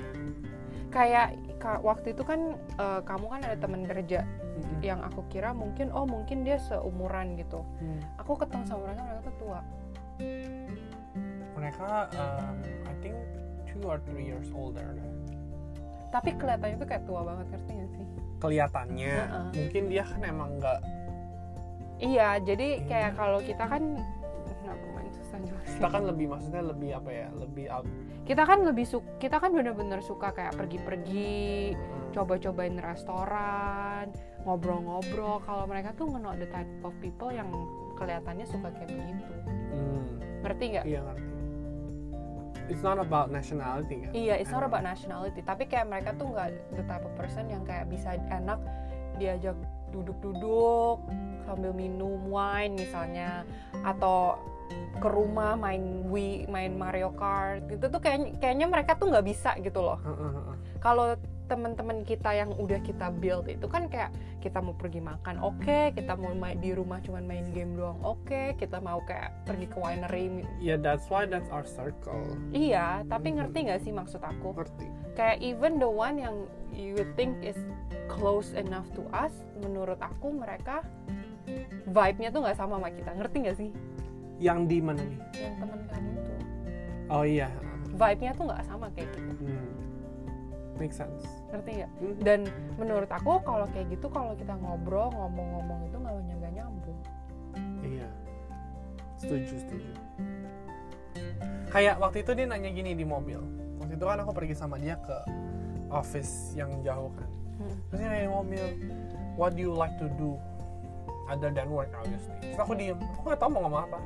Kayak 0.91 1.27
ka- 1.57 1.81
waktu 1.81 2.13
itu 2.13 2.23
kan 2.23 2.41
eh, 2.57 3.01
kamu 3.03 3.27
kan 3.29 3.41
ada 3.43 3.57
teman 3.57 3.83
kerja 3.83 4.23
Mm-mm. 4.23 4.79
yang 4.81 5.01
aku 5.01 5.27
kira 5.29 5.51
mungkin 5.51 5.91
oh 5.91 6.05
mungkin 6.05 6.43
dia 6.43 6.59
seumuran 6.61 7.35
gitu. 7.35 7.63
Hmm. 7.79 7.99
Aku 8.19 8.35
ketemu 8.35 8.63
sama 8.65 8.81
mereka 8.87 9.03
mereka 9.03 9.21
tuh 9.23 9.35
tua. 9.39 9.61
Mereka, 11.55 11.89
um, 12.13 12.57
I 12.85 12.95
think 13.01 13.17
two 13.65 13.83
or 13.83 13.99
three 14.05 14.27
years 14.27 14.51
older. 14.51 14.95
tapi 16.11 16.31
kelihatannya 16.31 16.79
tuh 16.79 16.87
kayak 16.87 17.03
tua 17.11 17.27
banget 17.27 17.47
ngerti 17.51 17.73
gak 17.75 17.91
sih 17.91 18.05
kelihatannya 18.39 19.15
Heeh. 19.19 19.47
mungkin 19.51 19.83
dia 19.91 20.07
kan 20.07 20.23
emang 20.23 20.63
nggak 20.63 20.79
iya 22.03 22.39
jadi 22.43 22.83
kayak 22.87 23.19
kalau 23.19 23.39
kita 23.43 23.65
kan 23.67 23.99
kita 25.75 25.89
kan 25.91 26.03
lebih 26.07 26.27
maksudnya 26.31 26.63
lebih 26.63 26.91
apa 26.95 27.11
ya 27.11 27.29
lebih 27.35 27.67
out. 27.69 27.87
Kita 28.25 28.43
kan 28.47 28.63
lebih 28.65 28.87
suka 28.87 29.05
kita 29.19 29.37
kan 29.43 29.51
bener-bener 29.53 30.01
suka 30.01 30.33
kayak 30.33 30.55
pergi-pergi 30.57 31.75
Hmm. 31.75 32.13
coba-cobain 32.15 32.79
restoran 32.79 34.15
ngobrol-ngobrol. 34.47 35.43
Kalau 35.43 35.67
mereka 35.67 35.91
tuh 35.99 36.09
not 36.15 36.39
the 36.39 36.47
type 36.49 36.71
of 36.87 36.95
people 37.03 37.35
yang 37.35 37.51
kelihatannya 37.99 38.47
suka 38.47 38.71
kayak 38.71 38.89
begitu. 38.95 39.35
Hmm, 39.75 40.05
ngerti 40.47 40.65
nggak? 40.79 40.85
Iya 40.87 41.01
ngerti. 41.03 41.27
It's 42.65 42.81
not 42.81 42.97
about 42.97 43.29
nationality 43.29 44.09
kan? 44.09 44.11
Iya 44.17 44.35
it's 44.41 44.55
not 44.55 44.65
about 44.65 44.87
nationality. 44.87 45.45
Tapi 45.45 45.69
kayak 45.69 45.91
mereka 45.91 46.17
tuh 46.17 46.33
nggak 46.33 46.49
the 46.79 46.85
type 46.87 47.05
of 47.05 47.13
person 47.19 47.51
yang 47.51 47.67
kayak 47.67 47.91
bisa 47.91 48.17
enak 48.33 48.57
diajak 49.21 49.59
duduk-duduk 49.95 50.99
sambil 51.45 51.71
minum 51.71 52.19
wine 52.27 52.75
misalnya 52.75 53.45
atau 53.85 54.41
ke 54.97 55.07
rumah 55.07 55.55
main 55.55 56.09
Wii, 56.09 56.49
main 56.49 56.73
Mario 56.73 57.13
Kart 57.13 57.69
gitu 57.69 57.87
tuh 57.87 58.01
kayak 58.01 58.41
kayaknya 58.41 58.67
mereka 58.67 58.97
tuh 58.97 59.13
nggak 59.13 59.23
bisa 59.23 59.53
gitu 59.61 59.79
loh. 59.79 60.01
Kalau 60.81 61.15
teman-teman 61.45 62.09
kita 62.09 62.33
yang 62.33 62.57
udah 62.57 62.81
kita 62.81 63.13
build 63.13 63.45
itu 63.47 63.69
kan 63.69 63.85
kayak 63.85 64.09
kita 64.41 64.65
mau 64.65 64.73
pergi 64.73 64.97
makan 64.97 65.37
oke 65.37 65.93
kita 65.93 66.17
mau 66.17 66.33
main 66.33 66.57
di 66.57 66.73
rumah 66.73 67.05
cuman 67.05 67.21
main 67.21 67.45
game 67.53 67.77
doang 67.77 68.01
oke 68.01 68.57
kita 68.57 68.81
mau 68.81 69.05
kayak 69.05 69.29
pergi 69.45 69.69
ke 69.69 69.77
winery 69.77 70.33
mi- 70.33 70.49
yeah 70.57 70.81
that's 70.81 71.13
why 71.13 71.29
that's 71.29 71.53
our 71.53 71.69
circle. 71.69 72.25
Iya 72.49 73.05
tapi 73.05 73.29
Mhm. 73.29 73.37
ngerti 73.37 73.59
nggak 73.61 73.81
sih 73.85 73.93
maksud 73.93 74.25
aku? 74.25 74.57
Ngerti. 74.57 74.89
Kayak 75.13 75.37
even 75.45 75.77
the 75.77 75.87
one 75.87 76.17
yang 76.17 76.49
you 76.77 77.01
think 77.15 77.39
is 77.41 77.57
close 78.11 78.53
enough 78.55 78.87
to 78.93 79.03
us 79.15 79.33
menurut 79.63 79.99
aku 80.03 80.35
mereka 80.35 80.83
vibe-nya 81.89 82.29
tuh 82.35 82.41
nggak 82.45 82.57
sama 82.59 82.77
sama 82.77 82.89
kita 82.93 83.11
ngerti 83.15 83.37
nggak 83.47 83.57
sih 83.59 83.71
yang 84.43 84.67
di 84.67 84.83
mana 84.83 85.01
nih 85.01 85.21
yang 85.39 85.55
teman 85.63 85.81
kamu 85.89 86.11
tuh 86.21 86.39
oh 87.15 87.25
iya 87.25 87.49
vibe-nya 87.95 88.33
tuh 88.35 88.45
nggak 88.51 88.63
sama 88.67 88.87
kayak 88.93 89.11
kita 89.15 89.33
hmm. 89.41 89.71
make 90.77 90.95
sense 90.95 91.25
ngerti 91.55 91.71
nggak 91.83 91.93
Hmm. 92.03 92.15
dan 92.21 92.41
menurut 92.77 93.09
aku 93.09 93.39
kalau 93.47 93.67
kayak 93.71 93.89
gitu 93.95 94.11
kalau 94.11 94.35
kita 94.35 94.53
ngobrol 94.59 95.09
ngomong-ngomong 95.15 95.87
itu 95.87 95.97
nggak 95.97 96.15
nggak 96.19 96.53
nyambung 96.53 96.99
Iya. 97.85 98.09
Setuju, 99.21 99.55
setuju. 99.61 99.91
Kayak 101.71 101.99
waktu 101.99 102.23
itu 102.23 102.31
dia 102.33 102.47
nanya 102.47 102.71
gini 102.71 102.95
di 102.95 103.05
mobil. 103.07 103.41
Waktu 103.83 103.95
itu 103.99 104.05
kan 104.05 104.19
aku 104.23 104.33
pergi 104.33 104.55
sama 104.57 104.79
dia 104.79 104.97
ke 104.99 105.17
office 105.95 106.53
yang 106.59 106.71
jauh 106.83 107.11
kan. 107.15 107.31
Hmm. 107.63 107.75
Terus 107.89 107.99
dia 108.03 108.09
nanya 108.11 108.31
mobil, 108.35 108.65
what 109.39 109.55
do 109.55 109.63
you 109.63 109.71
like 109.71 109.95
to 110.03 110.11
do 110.19 110.35
other 111.31 111.55
than 111.55 111.71
work 111.71 111.95
obviously. 111.95 112.35
Terus 112.43 112.59
aku 112.59 112.75
diem, 112.75 112.99
aku 112.99 113.31
gak 113.31 113.39
tau 113.39 113.49
mau 113.49 113.63
ngomong 113.71 113.83
apa. 113.87 113.99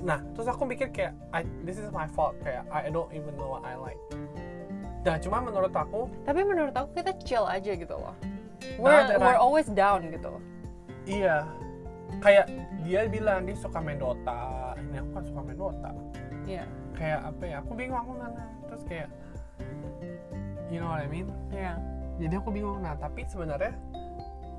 Nah, 0.00 0.18
terus 0.32 0.48
aku 0.48 0.64
mikir 0.64 0.88
kayak, 0.90 1.12
I, 1.30 1.44
this 1.62 1.76
is 1.76 1.92
my 1.92 2.08
fault. 2.10 2.34
Kayak, 2.40 2.64
I 2.72 2.88
don't 2.88 3.12
even 3.12 3.36
know 3.36 3.52
what 3.52 3.62
I 3.68 3.76
like. 3.76 4.00
Nah, 5.04 5.16
cuma 5.20 5.40
menurut 5.44 5.72
aku, 5.72 6.08
tapi 6.24 6.44
menurut 6.44 6.72
aku 6.76 7.00
kita 7.00 7.16
chill 7.24 7.48
aja 7.48 7.72
gitu 7.72 7.96
loh 7.96 8.12
Nah, 8.76 8.84
we're, 8.84 8.92
ada- 8.92 9.16
we're 9.16 9.40
always 9.40 9.64
down 9.72 10.04
gitu 10.12 10.36
iya. 11.08 11.48
Kayak 12.20 12.52
dia 12.84 13.08
bilang 13.08 13.48
dia 13.48 13.56
suka 13.56 13.80
main 13.80 13.96
Dota. 13.96 14.76
Ini 14.76 15.00
aku 15.00 15.10
kan 15.16 15.22
suka 15.24 15.40
main 15.40 15.56
Dota. 15.56 15.90
Iya 16.44 16.64
kayak 17.00 17.20
apa 17.32 17.44
ya 17.48 17.56
aku 17.64 17.72
bingung 17.72 17.96
aku 17.96 18.12
mana 18.12 18.44
terus 18.68 18.82
kayak 18.84 19.08
you 20.70 20.78
know 20.78 20.88
what 20.88 21.02
I 21.02 21.10
mean? 21.10 21.28
Iya. 21.50 21.76
Jadi 22.22 22.34
aku 22.38 22.48
bingung. 22.54 22.78
Nah 22.80 22.94
tapi 22.96 23.26
sebenarnya 23.26 23.74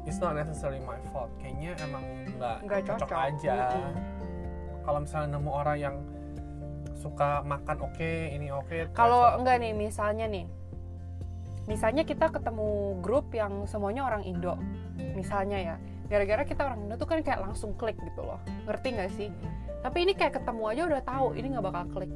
it's 0.04 0.20
not 0.20 0.36
necessarily 0.36 0.84
my 0.84 1.00
fault. 1.10 1.32
Kayaknya 1.40 1.72
emang 1.82 2.04
nggak 2.38 2.58
cocok, 2.86 3.08
cocok. 3.08 3.18
aja. 3.18 3.56
Mm-mm. 3.80 3.94
kalau 4.82 4.98
misalnya 5.06 5.38
nemu 5.38 5.52
orang 5.54 5.78
yang 5.78 5.96
suka 6.98 7.46
makan 7.46 7.86
oke 7.86 8.12
ini 8.34 8.50
oke 8.50 8.98
kalau 8.98 9.38
enggak 9.38 9.62
nih 9.62 9.74
misalnya 9.74 10.26
nih. 10.26 10.46
Misalnya 11.70 12.02
kita 12.02 12.34
ketemu 12.34 12.98
grup 13.06 13.30
yang 13.32 13.70
semuanya 13.70 14.10
orang 14.10 14.26
Indo 14.26 14.58
misalnya 15.14 15.58
ya. 15.62 15.76
Gara-gara 16.10 16.44
kita 16.44 16.66
orang 16.66 16.84
Indo 16.84 16.98
tuh 16.98 17.08
kan 17.08 17.22
kayak 17.22 17.46
langsung 17.46 17.78
klik 17.78 17.96
gitu 18.02 18.26
loh. 18.26 18.42
Ngerti 18.66 18.88
nggak 18.98 19.12
sih? 19.14 19.30
Tapi 19.86 19.98
ini 20.02 20.14
kayak 20.18 20.42
ketemu 20.42 20.64
aja 20.66 20.82
udah 20.90 21.02
tahu 21.06 21.28
ini 21.38 21.48
nggak 21.54 21.66
bakal 21.66 21.86
klik. 21.94 22.12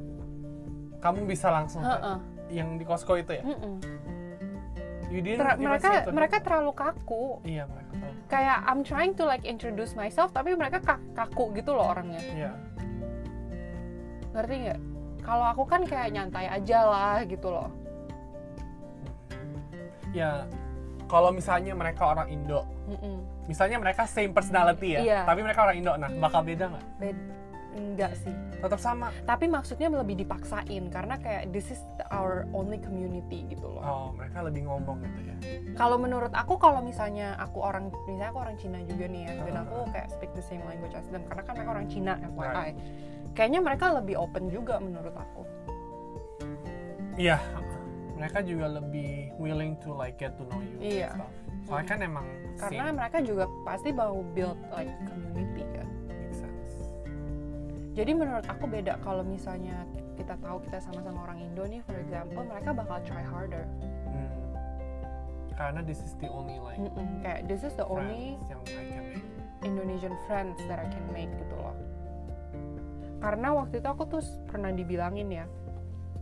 Kamu 0.98 1.22
bisa 1.22 1.54
langsung. 1.54 1.86
Yang 2.48 2.76
di 2.76 2.84
Costco 2.84 3.14
itu 3.14 3.32
ya? 3.32 3.42
You 5.06 5.22
didn't 5.22 5.38
Ter- 5.38 5.56
mereka 5.56 5.90
them? 6.02 6.12
mereka 6.12 6.36
terlalu 6.40 6.72
kaku. 6.72 7.38
Iya 7.42 7.62
mereka 7.64 7.90
tahu 7.94 8.12
kayak 8.26 8.58
I'm 8.66 8.82
trying 8.82 9.14
to 9.14 9.22
like 9.22 9.42
introduce 9.42 9.94
myself 9.94 10.30
tapi 10.30 10.52
mereka 10.52 10.82
ka- 10.82 11.02
kaku 11.14 11.54
gitu 11.54 11.72
loh 11.72 11.86
orangnya. 11.88 12.18
Iya. 12.18 12.52
Ngerti 14.32 14.54
nggak? 14.60 14.80
Kalau 15.22 15.46
aku 15.46 15.62
kan 15.64 15.82
kayak 15.82 16.10
nyantai 16.10 16.46
aja 16.46 16.78
lah 16.82 17.16
gitu 17.22 17.48
loh. 17.48 17.70
Ya 20.10 20.46
kalau 21.06 21.30
misalnya 21.30 21.70
mereka 21.72 22.02
orang 22.08 22.26
Indo 22.26 22.66
Mm-mm. 22.88 23.46
misalnya 23.46 23.78
mereka 23.78 24.10
same 24.10 24.34
personality 24.34 24.98
ya 24.98 25.00
Iya. 25.00 25.20
tapi 25.22 25.38
mereka 25.38 25.62
orang 25.62 25.78
Indo 25.78 25.94
nah 25.94 26.10
bakal 26.10 26.42
beda 26.42 26.66
nggak? 26.66 26.84
Bed- 26.98 27.26
enggak 27.76 28.16
sih 28.16 28.32
tetap 28.56 28.80
sama 28.80 29.12
tapi 29.22 29.46
maksudnya 29.46 29.86
lebih 29.86 30.16
dipaksain 30.16 30.88
karena 30.88 31.14
kayak 31.16 31.52
this 31.52 31.68
is 31.68 31.78
our 32.08 32.48
only 32.50 32.80
community 32.80 33.44
gitu 33.46 33.68
loh 33.68 33.80
oh 33.80 34.06
mereka 34.10 34.40
lebih 34.40 34.64
ngomong 34.64 35.04
gitu 35.04 35.20
ya 35.22 35.36
kalau 35.76 36.00
menurut 36.00 36.32
aku 36.32 36.56
kalau 36.56 36.80
misalnya 36.80 37.36
aku 37.36 37.60
orang 37.60 37.92
misalnya 38.04 38.32
aku 38.32 38.38
orang 38.40 38.56
Cina 38.56 38.80
juga 38.82 39.04
nih 39.06 39.22
ya 39.22 39.32
dan 39.44 39.54
Ah. 39.54 39.62
aku 39.62 39.76
kayak 39.92 40.08
speak 40.08 40.32
the 40.32 40.42
same 40.42 40.64
language 40.64 40.92
as 40.92 41.04
them 41.08 41.22
karena 41.24 41.42
kan 41.42 41.52
mereka 41.54 41.70
orang 41.70 41.86
Cina 41.86 42.12
FYI 42.18 42.48
Right. 42.50 42.76
kayaknya 43.32 43.60
mereka 43.60 43.86
lebih 43.92 44.16
open 44.16 44.48
juga 44.48 44.80
menurut 44.80 45.12
aku 45.12 45.44
Iya, 47.16 47.40
mereka 48.12 48.44
juga 48.44 48.68
lebih 48.70 49.32
willing 49.36 49.72
to 49.80 49.88
like 49.90 50.16
get 50.16 50.36
to 50.36 50.44
know 50.44 50.60
you. 50.60 50.76
Iya. 51.00 51.16
stuff. 51.16 51.32
Soalnya 51.64 51.86
kan 51.88 51.98
emang 51.98 52.26
karena 52.56 52.84
same, 52.86 52.96
mereka 52.96 53.18
juga 53.20 53.44
pasti 53.64 53.88
mau 53.90 54.20
build 54.32 54.60
like 54.68 54.92
community. 55.08 55.64
Jadi 57.96 58.12
menurut 58.12 58.44
aku 58.44 58.68
beda 58.68 59.00
kalau 59.00 59.24
misalnya 59.24 59.88
kita 60.14 60.36
tahu 60.38 60.60
kita 60.62 60.78
sama-sama 60.78 61.24
orang 61.24 61.40
Indo 61.40 61.64
nih 61.64 61.80
for 61.82 61.96
example 61.96 62.44
mereka 62.44 62.70
bakal 62.70 63.00
try 63.02 63.24
harder 63.24 63.64
Hmm. 64.06 64.30
Karena 65.56 65.80
this 65.80 66.04
is 66.04 66.12
the 66.20 66.28
only 66.28 66.60
like 66.60 66.76
Mm-mm, 66.76 67.24
kayak 67.24 67.48
this 67.48 67.64
is 67.64 67.72
the 67.74 67.88
only 67.88 68.36
yang 68.46 68.60
I 68.68 68.84
can 68.86 69.04
make. 69.08 69.24
Indonesian 69.64 70.12
friends 70.28 70.60
that 70.68 70.76
I 70.76 70.86
can 70.86 71.04
make 71.10 71.32
gitu 71.32 71.56
loh 71.56 71.72
karena 73.16 73.48
waktu 73.50 73.80
itu 73.80 73.88
aku 73.88 74.04
tuh 74.06 74.20
pernah 74.46 74.68
dibilangin 74.70 75.32
ya 75.32 75.48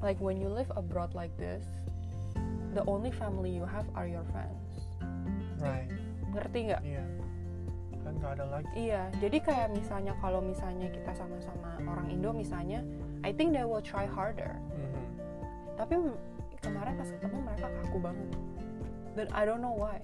like 0.00 0.16
when 0.22 0.38
you 0.38 0.46
live 0.46 0.70
abroad 0.78 1.10
like 1.12 1.34
this 1.34 1.66
the 2.72 2.86
only 2.86 3.10
family 3.10 3.50
you 3.50 3.66
have 3.66 3.84
are 3.98 4.06
your 4.06 4.22
friends 4.30 4.62
Right. 5.58 5.90
ngerti 6.30 6.70
nggak 6.70 6.82
Iya. 6.86 7.04
Kan 8.04 8.20
gak 8.20 8.36
ada 8.36 8.44
lagi. 8.60 8.68
iya 8.76 9.08
jadi 9.16 9.40
kayak 9.40 9.68
misalnya 9.72 10.12
kalau 10.20 10.44
misalnya 10.44 10.92
kita 10.92 11.16
sama-sama 11.16 11.80
orang 11.88 12.12
Indo 12.12 12.36
misalnya 12.36 12.84
I 13.24 13.32
think 13.32 13.56
they 13.56 13.64
will 13.64 13.80
try 13.80 14.04
harder. 14.04 14.52
Mhm. 14.76 15.02
tapi 15.74 15.98
kemarin 16.62 16.94
pas 16.94 17.08
ketemu 17.10 17.38
mereka 17.42 17.66
kaku 17.82 17.98
banget. 17.98 18.28
Dan 19.18 19.26
I 19.34 19.42
don't 19.42 19.58
know 19.58 19.74
why. 19.74 19.98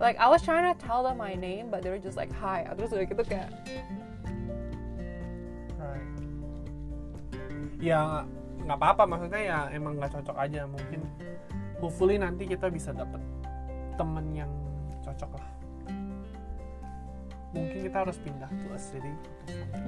Like 0.00 0.16
I 0.16 0.30
was 0.30 0.40
trying 0.40 0.64
to 0.64 0.76
tell 0.78 1.02
them 1.04 1.18
my 1.20 1.34
name 1.36 1.68
but 1.68 1.82
they 1.84 1.90
were 1.92 2.00
just 2.00 2.16
like 2.16 2.32
hi. 2.32 2.64
Terus 2.72 2.94
udah 2.94 3.04
gitu 3.04 3.22
kayak 3.26 3.50
Right. 5.76 6.08
Ya 7.82 8.24
nggak 8.64 8.78
apa-apa. 8.80 9.04
Maksudnya 9.08 9.42
ya 9.42 9.58
emang 9.72 9.96
nggak 10.00 10.12
cocok 10.20 10.36
aja. 10.40 10.64
Mungkin 10.68 11.00
hopefully 11.80 12.16
nanti 12.20 12.44
kita 12.44 12.68
bisa 12.68 12.92
dapet 12.92 13.20
temen 13.96 14.26
yang 14.32 14.52
cocok 15.04 15.36
lah 15.36 15.48
mungkin 17.50 17.78
kita 17.82 18.06
harus 18.06 18.16
pindah 18.22 18.46
to 18.46 18.66
a 18.70 18.78
city 18.78 19.10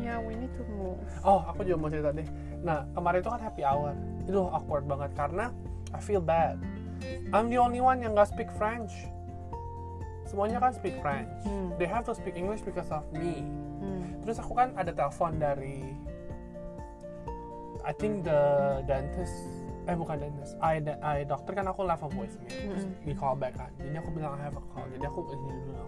yeah 0.02 0.18
we 0.18 0.34
need 0.34 0.50
to 0.58 0.66
move 0.74 0.98
Oh, 1.22 1.38
aku 1.46 1.62
juga 1.62 1.78
mau 1.78 1.86
cerita 1.86 2.10
deh. 2.10 2.26
Nah, 2.66 2.82
kemarin 2.98 3.22
itu 3.22 3.30
kan 3.30 3.38
happy 3.38 3.62
hour. 3.62 3.94
Itu 4.26 4.42
awkward 4.50 4.90
banget 4.90 5.14
karena 5.14 5.54
I 5.94 6.00
feel 6.02 6.18
bad. 6.18 6.58
I'm 7.30 7.46
the 7.46 7.58
only 7.62 7.78
one 7.78 8.02
yang 8.02 8.18
gak 8.18 8.34
speak 8.34 8.50
French. 8.58 8.90
Semuanya 10.26 10.58
kan 10.58 10.74
speak 10.74 10.98
French. 10.98 11.30
Hmm. 11.46 11.74
They 11.78 11.86
have 11.86 12.02
to 12.10 12.14
speak 12.14 12.34
English 12.34 12.66
because 12.66 12.90
of 12.90 13.06
me. 13.14 13.46
Hmm. 13.78 14.18
Terus 14.26 14.42
aku 14.42 14.54
kan 14.58 14.74
ada 14.74 14.90
telepon 14.90 15.38
dari 15.38 15.94
I 17.82 17.90
think 17.94 18.22
the 18.26 18.82
dentist 18.86 19.34
eh 19.90 19.98
bukan 19.98 20.14
dentist, 20.22 20.54
eye, 20.62 20.78
eye 21.02 21.26
doctor 21.26 21.58
kan 21.58 21.66
aku 21.66 21.82
left 21.82 22.06
a 22.06 22.10
voicemail 22.10 22.46
terus 22.46 22.86
Mm-mm. 22.86 23.02
di 23.02 23.14
call 23.18 23.34
back 23.34 23.58
kan 23.58 23.66
jadi 23.82 23.98
aku 23.98 24.14
bilang 24.14 24.38
I 24.38 24.46
have 24.46 24.54
a 24.54 24.62
call 24.70 24.86
jadi 24.94 25.10
aku 25.10 25.26
ini 25.34 25.58
dulu 25.66 25.82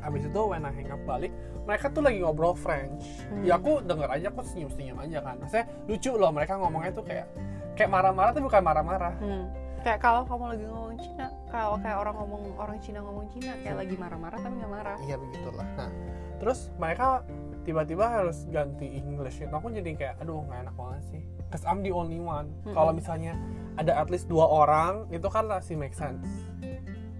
Abis 0.00 0.22
itu 0.24 0.40
when 0.40 0.62
I 0.62 0.70
hang 0.70 0.88
up 0.88 1.02
balik 1.02 1.30
mereka 1.62 1.88
tuh 1.88 2.00
lagi 2.00 2.18
ngobrol 2.18 2.54
French 2.54 3.04
Hmm. 3.26 3.42
ya 3.42 3.56
aku 3.56 3.80
denger 3.80 4.08
aja 4.08 4.26
aku 4.28 4.40
senyum 4.42 4.70
senyum 4.70 4.96
aja 4.98 5.20
kan 5.20 5.36
maksudnya 5.36 5.66
lucu 5.84 6.10
loh 6.12 6.30
mereka 6.30 6.56
ngomongnya 6.56 6.90
tuh 6.90 7.02
kayak 7.02 7.26
kayak 7.74 7.88
marah-marah 7.88 8.30
tapi 8.30 8.42
bukan 8.42 8.62
marah-marah 8.62 9.14
Hmm. 9.18 9.46
Kayak 9.78 10.02
kalau 10.02 10.26
kamu 10.26 10.44
lagi 10.48 10.64
ngomong 10.66 10.96
Cina, 10.98 11.26
kalau 11.46 11.78
kayak 11.78 11.96
orang 11.96 12.14
ngomong 12.16 12.42
orang 12.56 12.78
Cina 12.78 12.98
ngomong 12.98 13.30
Cina 13.30 13.54
kayak 13.58 13.76
lagi 13.78 13.94
marah-marah 13.94 14.38
tapi 14.38 14.54
nggak 14.56 14.72
marah. 14.72 14.96
iya 15.00 15.14
begitulah 15.14 15.66
nah 15.76 15.90
terus 16.38 16.58
mereka 16.74 17.22
tiba-tiba 17.62 18.04
harus 18.04 18.42
ganti 18.48 18.90
English 18.90 19.38
itu 19.38 19.50
aku 19.50 19.70
jadi 19.70 19.90
kayak 19.92 20.14
aduh 20.18 20.42
nggak 20.42 20.66
enak 20.66 20.74
banget 20.74 21.02
sih 21.06 21.22
cause 21.46 21.62
I'm 21.62 21.80
the 21.80 21.92
only 21.92 22.18
one 22.18 22.50
Mm-mm. 22.62 22.72
kalau 22.72 22.90
misalnya 22.90 23.38
ada 23.76 23.94
at 23.94 24.08
least 24.08 24.26
dua 24.26 24.44
orang 24.44 25.06
itu 25.10 25.26
kan 25.26 25.46
masih 25.46 25.74
make 25.74 25.94
sense 25.94 26.26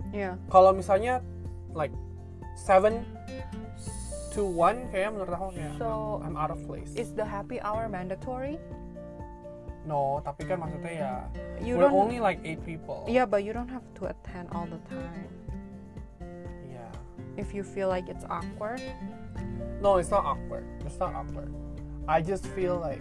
Iya. 0.08 0.40
kalau 0.48 0.72
misalnya 0.72 1.20
like 1.70 1.92
seven 2.58 3.06
to 4.34 4.42
one. 4.42 4.90
Kayaknya 4.90 5.10
menurut 5.14 5.32
aku 5.32 5.46
kayak 5.54 5.78
So, 5.78 6.18
I'm 6.26 6.34
out 6.34 6.50
of 6.50 6.58
place. 6.66 6.90
Is 6.98 7.14
the 7.14 7.24
happy 7.24 7.62
hour 7.62 7.86
mandatory? 7.86 8.58
no 9.88 10.20
tapi 10.20 10.44
kan 10.44 10.60
maksudnya 10.60 10.92
ya 10.92 11.12
You 11.64 11.80
we're 11.80 11.88
only 11.88 12.20
like 12.20 12.44
eight 12.44 12.60
people. 12.60 13.08
Yeah, 13.08 13.24
but 13.24 13.40
you 13.40 13.56
don't 13.56 13.72
have 13.72 13.88
to 13.96 14.12
attend 14.12 14.52
all 14.52 14.68
the 14.68 14.76
time. 14.92 15.32
yeah. 16.68 16.92
If 17.40 17.56
you 17.56 17.64
feel 17.64 17.88
like 17.88 18.04
it's 18.12 18.28
awkward. 18.28 18.84
no 19.80 19.96
it's 19.96 20.12
not 20.12 20.28
awkward. 20.28 20.68
It's 20.84 21.00
not 21.00 21.16
awkward. 21.16 21.48
I 22.04 22.20
just 22.20 22.44
feel 22.52 22.76
like 22.76 23.00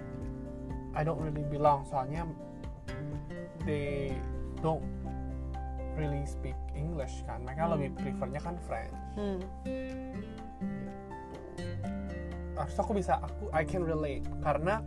I 0.95 1.03
don't 1.03 1.19
really 1.19 1.43
belong. 1.43 1.83
Soalnya 1.91 2.23
they 3.67 4.15
don't 4.63 4.85
really 5.97 6.23
speak 6.23 6.55
English 6.77 7.25
kan. 7.25 7.41
Mereka 7.43 7.65
Hmm. 7.65 7.73
lebih 7.75 7.89
prefernya 7.97 8.39
kan 8.39 8.55
French. 8.63 8.93
Hmm. 9.17 9.41
Terus 12.57 12.77
aku 12.77 12.93
bisa 12.93 13.17
aku 13.17 13.49
I 13.51 13.65
can 13.65 13.81
relate. 13.83 14.25
Karena 14.41 14.81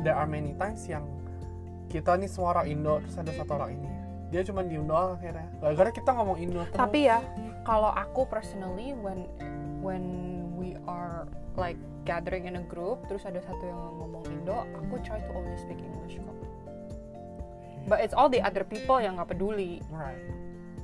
there 0.00 0.16
are 0.16 0.26
many 0.26 0.56
times 0.56 0.84
yang 0.84 1.04
kita 1.88 2.16
nih 2.16 2.26
semua 2.26 2.56
orang 2.58 2.66
Indo 2.72 2.98
terus 3.04 3.16
ada 3.20 3.32
satu 3.32 3.52
orang 3.54 3.70
ini. 3.76 3.90
Dia 4.32 4.42
cuma 4.42 4.66
diem 4.66 4.82
doang 4.82 5.14
akhirnya. 5.14 5.46
Gara-gara 5.62 5.90
kita 5.92 6.10
ngomong 6.10 6.36
Indo 6.40 6.64
terus. 6.66 6.80
Tapi 6.80 7.06
ya, 7.06 7.22
kalau 7.62 7.92
aku 7.92 8.26
personally 8.26 8.96
when 8.98 9.28
when 9.78 10.04
we 10.58 10.74
are 10.88 11.28
like 11.54 11.78
gathering 12.02 12.50
in 12.50 12.58
a 12.58 12.64
group, 12.66 13.04
terus 13.06 13.22
ada 13.24 13.38
satu 13.40 13.62
yang 13.62 13.78
ngomong 14.00 14.24
Indo, 14.28 14.64
aku 14.74 14.98
try 15.06 15.22
to 15.22 15.30
only 15.32 15.54
speak 15.56 15.78
English 15.78 16.18
kok. 16.18 16.36
But 17.84 18.00
it's 18.00 18.16
all 18.16 18.28
the 18.28 18.40
other 18.40 18.64
people 18.64 18.96
yang 18.98 19.20
nggak 19.20 19.36
peduli. 19.36 19.84
right 19.88 20.20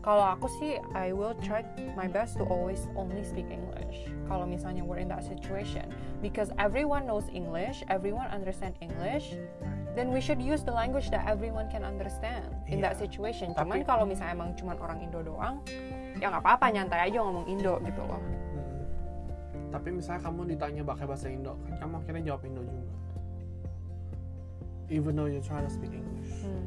Kalau 0.00 0.24
aku 0.32 0.48
sih, 0.56 0.80
I 0.96 1.12
will 1.12 1.36
try 1.44 1.60
my 1.92 2.08
best 2.08 2.40
to 2.40 2.48
always 2.48 2.88
only 2.96 3.20
speak 3.20 3.52
English. 3.52 4.08
Kalau 4.24 4.48
misalnya 4.48 4.80
we're 4.80 4.96
in 4.96 5.12
that 5.12 5.20
situation, 5.20 5.92
because 6.24 6.48
everyone 6.56 7.04
knows 7.04 7.28
English, 7.28 7.84
everyone 7.92 8.24
understand 8.32 8.80
English, 8.80 9.36
then 9.92 10.08
we 10.08 10.16
should 10.16 10.40
use 10.40 10.64
the 10.64 10.72
language 10.72 11.12
that 11.12 11.28
everyone 11.28 11.68
can 11.68 11.84
understand 11.84 12.48
in 12.64 12.80
that 12.80 12.96
Iya. 12.96 13.04
situation. 13.04 13.52
Tapi- 13.52 13.60
Cuman 13.60 13.84
kalau 13.84 14.08
misalnya 14.08 14.32
emang 14.32 14.56
cuman 14.56 14.80
orang 14.80 15.04
Indo 15.04 15.20
doang, 15.20 15.60
ya 16.16 16.32
nggak 16.32 16.48
apa-apa 16.48 16.72
nyantai 16.72 17.00
aja 17.04 17.20
ngomong 17.20 17.44
Indo 17.44 17.76
gitu 17.84 18.00
loh. 18.00 18.24
Tapi 19.68 19.88
misalnya 19.92 20.24
kamu 20.24 20.40
ditanya 20.48 20.82
pakai 20.82 21.04
bahasa 21.04 21.28
Indo 21.28 21.60
kan 21.60 21.76
kamu 21.76 21.94
akhirnya 22.00 22.22
jawab 22.24 22.42
Indo 22.42 22.64
juga 22.64 22.88
even 24.90 25.14
though 25.14 25.28
you're 25.28 25.44
trying 25.44 25.62
to 25.62 25.70
speak 25.70 25.92
English 25.92 26.42
Hmm. 26.42 26.66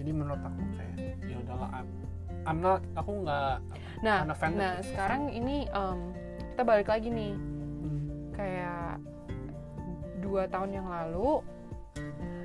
Jadi 0.00 0.10
menurut 0.16 0.40
aku 0.40 0.60
kayak 0.80 0.96
ya 1.28 1.36
udahlah 1.44 1.68
I'm, 1.76 1.88
I'm 2.48 2.58
not 2.64 2.80
aku 2.96 3.12
nggak 3.20 3.56
Nah, 4.00 4.24
nah 4.24 4.80
sekarang 4.80 5.28
ini 5.28 5.68
em, 5.68 5.98
kita 6.56 6.62
balik 6.64 6.88
lagi 6.88 7.12
nih 7.12 7.36
Hmm. 7.80 8.32
kayak 8.32 8.96
dua 10.24 10.48
tahun 10.48 10.72
yang 10.72 10.88
lalu 10.88 11.44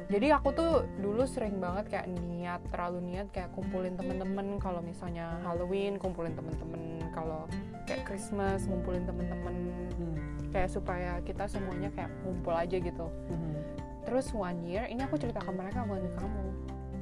jadi 0.06 0.38
aku 0.38 0.54
tuh 0.54 0.74
dulu 1.02 1.24
sering 1.26 1.58
banget 1.58 1.90
kayak 1.90 2.08
niat 2.12 2.62
terlalu 2.70 3.00
niat 3.04 3.28
kayak 3.34 3.50
kumpulin 3.56 3.98
temen-temen 3.98 4.62
kalau 4.62 4.80
misalnya 4.80 5.40
Halloween 5.42 5.98
kumpulin 5.98 6.36
temen-temen 6.38 7.08
kalau 7.16 7.48
kayak 7.88 8.04
Christmas 8.04 8.68
ngumpulin 8.68 9.08
temen-temen 9.08 9.56
Hmm. 9.96 10.16
kayak 10.52 10.72
supaya 10.72 11.24
kita 11.24 11.48
semuanya 11.48 11.88
kayak 11.96 12.12
ngumpul 12.24 12.52
aja 12.52 12.76
gitu 12.76 13.08
Hmm. 13.32 13.56
terus 14.04 14.32
one 14.36 14.60
year 14.68 14.86
ini 14.88 15.04
aku 15.04 15.16
cerita 15.16 15.40
ke 15.40 15.52
mereka 15.52 15.88
bukan 15.88 16.04
ke 16.04 16.16
kamu 16.20 16.44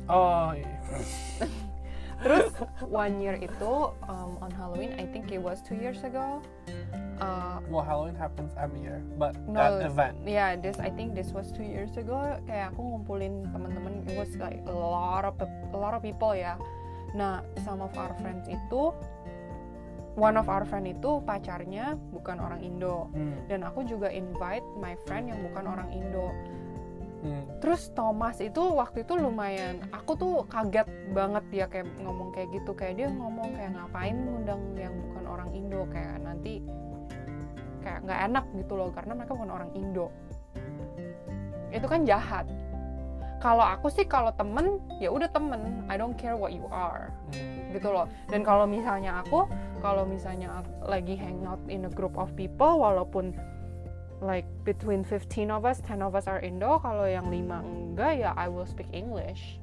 oh 0.09 0.51
iya. 0.53 0.77
terus 2.23 2.55
one 2.87 3.19
year 3.19 3.35
itu 3.35 3.73
um, 4.07 4.39
on 4.39 4.51
Halloween 4.55 4.95
I 4.95 5.03
think 5.11 5.31
it 5.35 5.43
was 5.43 5.59
two 5.59 5.75
years 5.75 5.99
ago 6.07 6.39
uh, 7.19 7.59
well 7.67 7.83
Halloween 7.83 8.15
happens 8.15 8.55
every 8.55 8.79
year 8.79 9.03
but 9.19 9.35
No, 9.43 9.59
that 9.59 9.91
event 9.91 10.23
yeah 10.23 10.55
this 10.55 10.79
I 10.79 10.87
think 10.87 11.19
this 11.19 11.35
was 11.35 11.51
two 11.51 11.67
years 11.67 11.99
ago 11.99 12.39
kayak 12.47 12.71
aku 12.71 12.79
ngumpulin 12.79 13.51
teman-teman 13.51 14.07
it 14.07 14.15
was 14.15 14.31
like 14.39 14.63
a 14.63 14.71
lot 14.71 15.27
of 15.27 15.35
a 15.43 15.77
lot 15.77 15.91
of 15.91 15.99
people 15.99 16.31
ya 16.31 16.55
nah 17.11 17.43
some 17.67 17.83
of 17.83 17.91
our 17.99 18.15
friends 18.23 18.47
itu 18.47 18.95
one 20.15 20.37
of 20.37 20.47
our 20.47 20.63
friend 20.63 20.85
itu 20.87 21.19
pacarnya 21.25 21.97
bukan 22.13 22.37
orang 22.39 22.61
Indo 22.63 23.09
Hmm. 23.11 23.35
dan 23.51 23.67
aku 23.67 23.83
juga 23.83 24.07
invite 24.07 24.63
my 24.79 24.95
friend 25.03 25.27
yang 25.27 25.43
bukan 25.51 25.65
orang 25.67 25.89
Indo 25.91 26.31
Hmm. 27.23 27.47
terus 27.63 27.87
Thomas 27.95 28.43
itu 28.43 28.59
waktu 28.59 29.07
itu 29.07 29.15
lumayan 29.15 29.79
aku 29.95 30.19
tuh 30.19 30.33
kaget 30.51 30.83
banget 31.15 31.43
dia 31.47 31.65
kayak 31.71 31.87
ngomong 32.03 32.35
kayak 32.35 32.51
gitu 32.51 32.75
kayak 32.75 32.99
dia 32.99 33.07
ngomong 33.07 33.47
kayak 33.55 33.71
ngapain 33.79 34.11
ngundang 34.11 34.59
yang 34.75 34.91
bukan 35.07 35.23
orang 35.23 35.49
Indo? 35.55 35.81
Kayak 35.89 36.15
nanti 36.19 36.53
kayak 37.83 37.99
nggak 38.07 38.19
enak 38.31 38.45
gitu 38.57 38.73
loh 38.75 38.89
karena 38.91 39.11
mereka 39.15 39.31
bukan 39.37 39.51
orang 39.53 39.71
Indo. 39.77 40.07
Itu 41.73 41.85
kan 41.89 42.03
jahat. 42.03 42.45
Kalau 43.41 43.65
aku 43.65 43.91
sih 43.91 44.07
kalau 44.07 44.31
temen 44.35 44.79
ya 45.03 45.11
udah 45.11 45.27
temen. 45.27 45.83
I 45.91 45.99
don't 45.99 46.15
care 46.15 46.35
what 46.35 46.55
you 46.55 46.67
are. 46.71 47.11
Hmm. 47.35 47.71
gitu 47.73 47.89
loh. 47.89 48.05
Dan 48.29 48.45
kalau 48.45 48.69
misalnya 48.69 49.25
aku 49.25 49.49
kalau 49.81 50.05
misalnya 50.05 50.61
aku 50.61 50.71
lagi 50.87 51.17
hangout 51.17 51.59
in 51.67 51.89
a 51.89 51.91
group 51.91 52.13
of 52.15 52.29
people 52.37 52.79
walaupun 52.79 53.33
like 54.23 54.47
between 54.63 55.03
15 55.03 55.51
of 55.51 55.67
us 55.67 55.83
10 55.83 56.01
of 56.01 56.15
us 56.15 56.25
are 56.25 56.39
Indo 56.39 56.79
kalau 56.79 57.03
yang 57.03 57.27
lima 57.27 57.59
enggak 57.61 58.23
ya 58.23 58.31
I 58.33 58.47
will 58.47 58.65
speak 58.65 58.87
English 58.95 59.59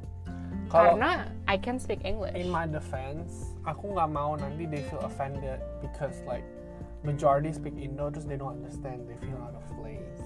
Kalau 0.70 0.94
karena 0.94 1.26
I 1.50 1.58
can 1.58 1.82
speak 1.82 2.06
English 2.06 2.38
in 2.38 2.46
my 2.46 2.62
defense, 2.62 3.58
aku 3.66 3.90
nggak 3.90 4.06
mau 4.06 4.38
nanti 4.38 4.70
they 4.70 4.86
feel 4.86 5.02
offended 5.02 5.58
because 5.82 6.22
like 6.30 6.46
majority 7.02 7.50
speak 7.50 7.74
Indo 7.74 8.06
terus 8.06 8.22
they 8.22 8.38
don't 8.38 8.54
understand, 8.62 9.10
they 9.10 9.18
feel 9.18 9.34
out 9.42 9.58
of 9.58 9.66
place. 9.74 10.22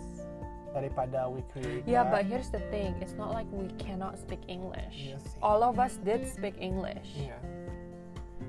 Daripada 0.76 1.30
we 1.32 1.40
create 1.48 1.86
yeah 1.88 2.04
that. 2.04 2.12
but 2.12 2.22
here's 2.28 2.50
the 2.52 2.60
thing 2.68 2.92
it's 3.00 3.16
not 3.16 3.32
like 3.32 3.46
we 3.54 3.70
cannot 3.80 4.18
speak 4.20 4.42
English 4.50 5.16
sih. 5.16 5.38
all 5.40 5.62
of 5.64 5.78
us 5.80 5.96
did 6.04 6.26
speak 6.28 6.58
English 6.60 7.14
Iya. 7.16 7.38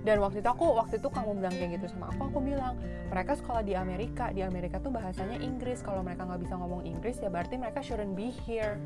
Dan 0.06 0.22
waktu 0.22 0.38
itu 0.40 0.50
aku 0.54 0.66
waktu 0.78 1.02
itu 1.02 1.10
kamu 1.10 1.42
bilang 1.42 1.54
kayak 1.58 1.82
gitu 1.82 1.86
sama 1.90 2.14
aku 2.14 2.30
aku 2.30 2.40
bilang 2.46 2.78
mereka 3.10 3.34
sekolah 3.34 3.66
di 3.66 3.74
Amerika 3.74 4.30
di 4.30 4.46
Amerika 4.46 4.78
tuh 4.78 4.94
bahasanya 4.94 5.42
Inggris 5.42 5.82
kalau 5.82 6.06
mereka 6.06 6.30
nggak 6.30 6.46
bisa 6.46 6.54
ngomong 6.56 6.86
Inggris 6.86 7.18
ya 7.18 7.34
berarti 7.34 7.58
mereka 7.58 7.82
shouldn't 7.82 8.14
be 8.14 8.30
here 8.46 8.78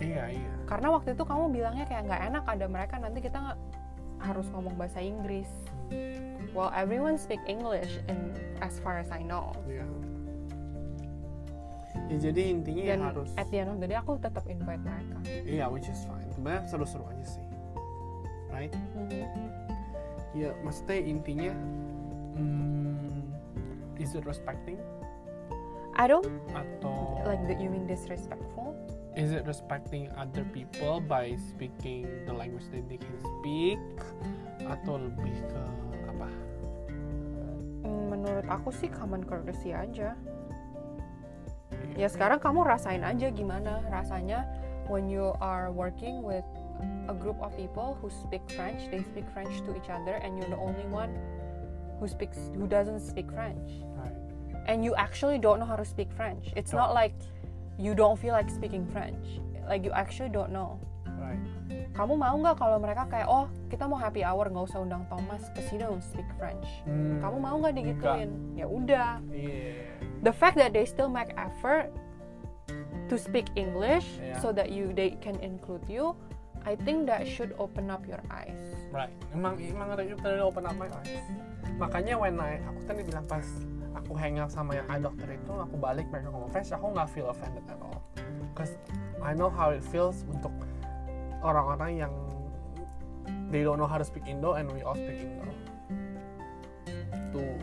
Iya 0.00 0.32
iya. 0.32 0.52
karena 0.64 0.88
waktu 0.96 1.12
itu 1.12 1.22
kamu 1.28 1.52
bilangnya 1.52 1.84
kayak 1.84 2.08
nggak 2.08 2.22
enak 2.32 2.44
ada 2.48 2.66
mereka 2.72 2.96
nanti 2.96 3.20
kita 3.20 3.36
nggak 3.36 3.58
harus 4.24 4.48
ngomong 4.48 4.74
bahasa 4.80 5.04
Inggris 5.04 5.48
well 6.56 6.72
everyone 6.72 7.20
speak 7.20 7.44
English 7.44 8.00
and 8.08 8.32
as 8.64 8.80
far 8.80 8.96
as 8.96 9.12
I 9.12 9.20
know 9.20 9.52
Iya. 9.68 9.84
Ya 12.06 12.16
jadi 12.30 12.42
intinya 12.54 12.82
ya 12.86 12.94
dan 12.96 13.02
harus 13.12 13.28
at 13.36 13.48
the 13.52 13.60
end 13.60 13.72
of 13.72 13.78
the 13.82 13.88
day 13.88 13.98
aku 13.98 14.16
tetap 14.20 14.46
invite 14.48 14.80
mereka 14.80 15.16
Iya, 15.26 15.66
which 15.66 15.90
is 15.90 16.00
fine. 16.06 16.28
Sebenarnya 16.30 16.62
seru-seru 16.70 17.02
aja 17.08 17.26
sih. 17.26 17.44
Right? 18.52 18.70
Ya, 20.36 20.52
maksudnya 20.60 21.00
intinya 21.00 21.52
hmm, 22.36 23.32
is 23.96 24.12
it 24.12 24.28
respecting? 24.28 24.76
I 25.96 26.04
don't 26.04 26.28
atau 26.52 27.24
like 27.24 27.40
that 27.48 27.56
you 27.56 27.72
mean 27.72 27.88
disrespectful. 27.88 28.76
Is 29.16 29.32
it 29.32 29.48
respecting 29.48 30.12
other 30.12 30.44
people 30.52 31.00
by 31.00 31.40
speaking 31.40 32.04
the 32.28 32.36
language 32.36 32.68
that 32.68 32.84
they 32.84 33.00
can 33.00 33.16
speak? 33.16 33.80
Atau 34.60 35.08
lebih 35.08 35.40
ke 35.48 35.62
apa? 36.12 36.28
Mm, 37.88 38.12
menurut 38.12 38.44
aku 38.52 38.68
sih 38.76 38.92
common 38.92 39.24
courtesy 39.24 39.72
aja. 39.72 40.12
Ya 41.96 42.08
sekarang 42.12 42.44
kamu 42.44 42.60
rasain 42.68 43.00
aja 43.00 43.32
gimana 43.32 43.80
rasanya 43.88 44.44
when 44.92 45.08
you 45.08 45.32
are 45.40 45.72
working 45.72 46.20
with 46.20 46.44
a 47.08 47.14
group 47.14 47.38
of 47.40 47.56
people 47.56 47.96
who 48.00 48.10
speak 48.10 48.42
French. 48.52 48.90
They 48.90 49.02
speak 49.02 49.24
French 49.32 49.62
to 49.66 49.76
each 49.76 49.88
other 49.90 50.18
and 50.18 50.36
you're 50.38 50.50
the 50.50 50.58
only 50.58 50.86
one 50.90 51.14
who 52.00 52.08
speaks 52.08 52.38
who 52.54 52.66
doesn't 52.66 53.00
speak 53.00 53.30
French. 53.32 53.80
Right. 53.96 54.12
And 54.66 54.84
you 54.84 54.94
actually 54.98 55.38
don't 55.38 55.58
know 55.60 55.68
how 55.68 55.76
to 55.78 55.84
speak 55.86 56.10
French. 56.12 56.50
It's 56.56 56.72
Don't. 56.74 56.92
like 56.92 57.14
you 57.78 57.94
don't 57.94 58.18
feel 58.18 58.32
like 58.34 58.50
speaking 58.50 58.84
French. 58.90 59.40
Like 59.68 59.84
you 59.84 59.92
actually 59.92 60.28
don't 60.30 60.50
know. 60.50 60.80
Right. 61.16 61.40
Kamu 61.96 62.18
mau 62.18 62.36
nggak 62.36 62.60
kalau 62.60 62.76
mereka 62.76 63.08
kayak 63.08 63.28
oh 63.30 63.48
kita 63.72 63.88
mau 63.88 63.96
happy 63.96 64.20
hour 64.20 64.50
nggak 64.50 64.68
usah 64.68 64.84
undang 64.84 65.08
Thomas 65.08 65.48
because 65.48 65.70
he 65.72 65.78
don't 65.80 66.02
speak 66.04 66.26
French. 66.36 66.66
Hmm, 66.84 67.22
kamu 67.24 67.36
mau 67.40 67.56
nggak. 67.62 67.74
digituin? 67.78 68.30
Ya 68.58 68.66
udah. 68.68 69.22
Iya. 69.32 69.88
The 70.20 70.34
fact 70.34 70.58
that 70.60 70.74
they 70.74 70.84
still 70.84 71.08
make 71.08 71.32
effort 71.38 71.88
to 73.06 73.14
speak 73.14 73.46
English 73.54 74.18
Yeah. 74.18 74.42
so 74.42 74.50
that 74.50 74.74
you 74.74 74.90
they 74.92 75.14
can 75.22 75.38
include 75.38 75.86
you 75.86 76.18
I 76.66 76.74
think 76.74 77.06
that 77.06 77.22
should 77.30 77.54
open 77.62 77.94
up 77.94 78.02
your 78.10 78.18
eyes. 78.26 78.58
Right. 78.90 79.14
Emang 79.30 79.54
emang 79.62 79.94
itu 80.02 80.18
open 80.42 80.66
up 80.66 80.74
my 80.74 80.90
eyes. 80.90 81.22
Makanya 81.78 82.18
when 82.18 82.42
I 82.42 82.58
aku 82.66 82.82
tadi 82.90 83.06
bilang 83.06 83.22
pas 83.30 83.46
aku 83.94 84.18
hang 84.18 84.42
out 84.42 84.50
sama 84.50 84.74
yang 84.74 84.86
eye 84.90 84.98
doctor 84.98 85.30
itu 85.30 85.52
aku 85.54 85.78
balik 85.78 86.10
mereka 86.10 86.34
ngomong 86.34 86.50
fresh 86.50 86.74
aku 86.74 86.90
nggak 86.90 87.06
feel 87.14 87.30
offended 87.30 87.62
at 87.70 87.78
all. 87.78 88.02
Cause 88.58 88.74
I 89.22 89.30
know 89.30 89.46
how 89.46 89.70
it 89.70 89.86
feels 89.86 90.26
untuk 90.26 90.50
orang-orang 91.38 92.02
yang 92.02 92.12
they 93.54 93.62
don't 93.62 93.78
know 93.78 93.86
how 93.86 94.02
to 94.02 94.06
speak 94.06 94.26
Indo 94.26 94.58
and 94.58 94.66
we 94.74 94.82
all 94.82 94.98
speak 94.98 95.22
Indo. 95.22 95.46
Tuh. 97.30 97.54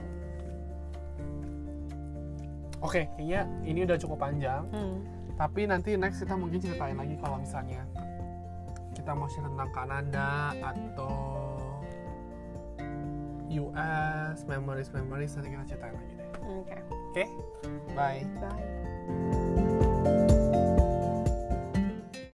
Oke 2.80 3.12
kayaknya 3.20 3.52
ini 3.68 3.84
udah 3.84 4.00
cukup 4.00 4.24
panjang. 4.24 4.64
Hmm. 4.72 5.04
tapi 5.34 5.66
nanti 5.66 5.98
next 5.98 6.22
kita 6.22 6.38
mungkin 6.38 6.62
ceritain 6.62 6.94
lagi 6.94 7.18
kalau 7.18 7.42
misalnya 7.42 7.82
kita 9.04 9.12
mau 9.20 9.28
share 9.28 9.52
tentang 9.52 9.68
Kanada 9.76 10.56
atau 10.64 11.12
US 13.52 14.40
memories 14.48 14.90
memories 14.96 15.36
nanti 15.36 15.52
kita 15.52 15.76
ceritain 15.76 15.92
lagi 15.92 16.14
deh. 16.16 16.30
Oke. 16.48 16.78
Oke? 17.12 17.24
Bye. 17.92 18.24
Bye 18.40 19.63